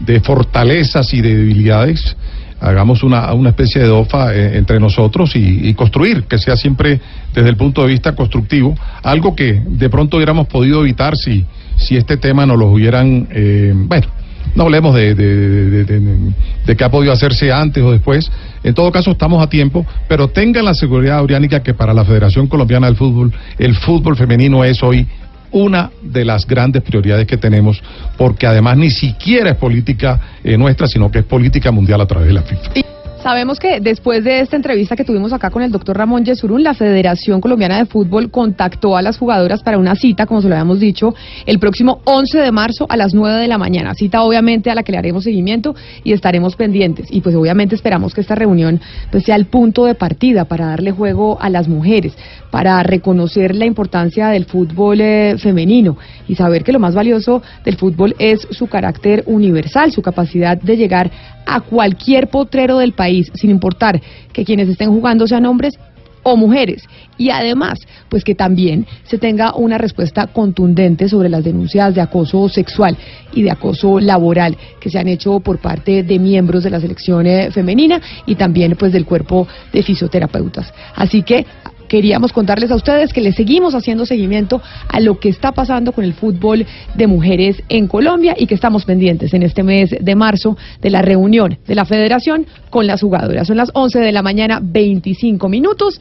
de 0.00 0.20
fortalezas 0.20 1.12
y 1.12 1.20
de 1.20 1.36
debilidades 1.36 2.16
hagamos 2.62 3.02
una, 3.02 3.32
una 3.34 3.50
especie 3.50 3.82
de 3.82 3.88
DOFA 3.88 4.34
eh, 4.34 4.56
entre 4.56 4.78
nosotros 4.78 5.34
y, 5.34 5.68
y 5.68 5.74
construir, 5.74 6.24
que 6.24 6.38
sea 6.38 6.56
siempre 6.56 7.00
desde 7.34 7.48
el 7.48 7.56
punto 7.56 7.82
de 7.82 7.88
vista 7.88 8.14
constructivo, 8.14 8.74
algo 9.02 9.34
que 9.34 9.60
de 9.66 9.90
pronto 9.90 10.16
hubiéramos 10.16 10.46
podido 10.46 10.80
evitar 10.80 11.16
si, 11.16 11.44
si 11.76 11.96
este 11.96 12.16
tema 12.16 12.46
no 12.46 12.56
lo 12.56 12.68
hubieran, 12.68 13.26
eh, 13.30 13.72
bueno, 13.74 14.06
no 14.54 14.64
hablemos 14.64 14.94
de, 14.94 15.14
de, 15.14 15.84
de, 15.84 16.76
qué 16.76 16.84
ha 16.84 16.90
podido 16.90 17.12
hacerse 17.12 17.50
antes 17.50 17.82
o 17.82 17.90
después. 17.90 18.30
En 18.62 18.74
todo 18.74 18.92
caso, 18.92 19.12
estamos 19.12 19.42
a 19.42 19.48
tiempo, 19.48 19.86
pero 20.08 20.28
tengan 20.28 20.64
la 20.64 20.74
seguridad, 20.74 21.18
Auriánica, 21.18 21.62
que 21.62 21.74
para 21.74 21.94
la 21.94 22.04
Federación 22.04 22.46
Colombiana 22.48 22.86
del 22.86 22.96
Fútbol, 22.96 23.32
el 23.58 23.74
fútbol 23.76 24.16
femenino 24.16 24.62
es 24.62 24.82
hoy 24.82 25.06
una 25.52 25.90
de 26.02 26.24
las 26.24 26.46
grandes 26.46 26.82
prioridades 26.82 27.26
que 27.26 27.36
tenemos, 27.36 27.82
porque 28.16 28.46
además 28.46 28.76
ni 28.76 28.90
siquiera 28.90 29.50
es 29.50 29.56
política 29.56 30.20
eh, 30.42 30.56
nuestra, 30.56 30.86
sino 30.86 31.10
que 31.10 31.20
es 31.20 31.24
política 31.24 31.70
mundial 31.70 32.00
a 32.00 32.06
través 32.06 32.28
de 32.28 32.34
la 32.34 32.42
FIFA. 32.42 32.91
Sabemos 33.22 33.60
que 33.60 33.78
después 33.78 34.24
de 34.24 34.40
esta 34.40 34.56
entrevista 34.56 34.96
que 34.96 35.04
tuvimos 35.04 35.32
acá 35.32 35.50
con 35.50 35.62
el 35.62 35.70
doctor 35.70 35.96
Ramón 35.96 36.24
Yesurún, 36.24 36.64
la 36.64 36.74
Federación 36.74 37.40
Colombiana 37.40 37.78
de 37.78 37.86
Fútbol 37.86 38.32
contactó 38.32 38.96
a 38.96 39.02
las 39.02 39.16
jugadoras 39.16 39.62
para 39.62 39.78
una 39.78 39.94
cita, 39.94 40.26
como 40.26 40.42
se 40.42 40.48
lo 40.48 40.56
habíamos 40.56 40.80
dicho, 40.80 41.14
el 41.46 41.60
próximo 41.60 42.00
11 42.04 42.40
de 42.40 42.50
marzo 42.50 42.84
a 42.88 42.96
las 42.96 43.14
9 43.14 43.38
de 43.38 43.46
la 43.46 43.58
mañana. 43.58 43.94
Cita 43.94 44.22
obviamente 44.22 44.72
a 44.72 44.74
la 44.74 44.82
que 44.82 44.90
le 44.90 44.98
haremos 44.98 45.22
seguimiento 45.22 45.76
y 46.02 46.12
estaremos 46.12 46.56
pendientes. 46.56 47.06
Y 47.12 47.20
pues 47.20 47.36
obviamente 47.36 47.76
esperamos 47.76 48.12
que 48.12 48.22
esta 48.22 48.34
reunión 48.34 48.80
pues, 49.12 49.22
sea 49.22 49.36
el 49.36 49.46
punto 49.46 49.84
de 49.84 49.94
partida 49.94 50.46
para 50.46 50.66
darle 50.66 50.90
juego 50.90 51.38
a 51.40 51.48
las 51.48 51.68
mujeres, 51.68 52.14
para 52.50 52.82
reconocer 52.82 53.54
la 53.54 53.66
importancia 53.66 54.30
del 54.30 54.46
fútbol 54.46 55.00
eh, 55.00 55.36
femenino 55.38 55.96
y 56.26 56.34
saber 56.34 56.64
que 56.64 56.72
lo 56.72 56.80
más 56.80 56.96
valioso 56.96 57.40
del 57.64 57.76
fútbol 57.76 58.16
es 58.18 58.48
su 58.50 58.66
carácter 58.66 59.22
universal, 59.26 59.92
su 59.92 60.02
capacidad 60.02 60.60
de 60.60 60.76
llegar 60.76 61.10
a 61.46 61.60
cualquier 61.60 62.28
potrero 62.28 62.78
del 62.78 62.92
país, 62.92 63.11
sin 63.34 63.50
importar 63.50 64.00
que 64.32 64.44
quienes 64.44 64.68
estén 64.68 64.90
jugando 64.90 65.26
sean 65.26 65.46
hombres 65.46 65.74
o 66.22 66.36
mujeres. 66.36 66.84
Y 67.18 67.30
además, 67.30 67.78
pues 68.08 68.24
que 68.24 68.34
también 68.34 68.86
se 69.04 69.18
tenga 69.18 69.54
una 69.54 69.78
respuesta 69.78 70.28
contundente 70.28 71.08
sobre 71.08 71.28
las 71.28 71.44
denuncias 71.44 71.94
de 71.94 72.00
acoso 72.00 72.48
sexual 72.48 72.96
y 73.32 73.42
de 73.42 73.50
acoso 73.50 74.00
laboral 74.00 74.56
que 74.80 74.90
se 74.90 74.98
han 74.98 75.08
hecho 75.08 75.40
por 75.40 75.58
parte 75.58 76.02
de 76.02 76.18
miembros 76.18 76.64
de 76.64 76.70
la 76.70 76.80
selección 76.80 77.26
eh, 77.26 77.50
femenina 77.50 78.00
y 78.26 78.34
también 78.36 78.76
pues 78.76 78.92
del 78.92 79.04
cuerpo 79.04 79.46
de 79.72 79.82
fisioterapeutas. 79.82 80.72
Así 80.94 81.22
que 81.22 81.44
queríamos 81.92 82.32
contarles 82.32 82.70
a 82.70 82.74
ustedes 82.74 83.12
que 83.12 83.20
le 83.20 83.34
seguimos 83.34 83.74
haciendo 83.74 84.06
seguimiento 84.06 84.62
a 84.88 84.98
lo 84.98 85.20
que 85.20 85.28
está 85.28 85.52
pasando 85.52 85.92
con 85.92 86.04
el 86.04 86.14
fútbol 86.14 86.64
de 86.94 87.06
mujeres 87.06 87.62
en 87.68 87.86
Colombia 87.86 88.34
y 88.34 88.46
que 88.46 88.54
estamos 88.54 88.86
pendientes 88.86 89.34
en 89.34 89.42
este 89.42 89.62
mes 89.62 89.94
de 90.00 90.14
marzo 90.16 90.56
de 90.80 90.88
la 90.88 91.02
reunión 91.02 91.58
de 91.66 91.74
la 91.74 91.84
federación 91.84 92.46
con 92.70 92.86
las 92.86 93.02
jugadoras. 93.02 93.46
Son 93.46 93.58
las 93.58 93.70
11 93.74 93.98
de 93.98 94.10
la 94.10 94.22
mañana, 94.22 94.58
25 94.62 95.50
minutos. 95.50 96.00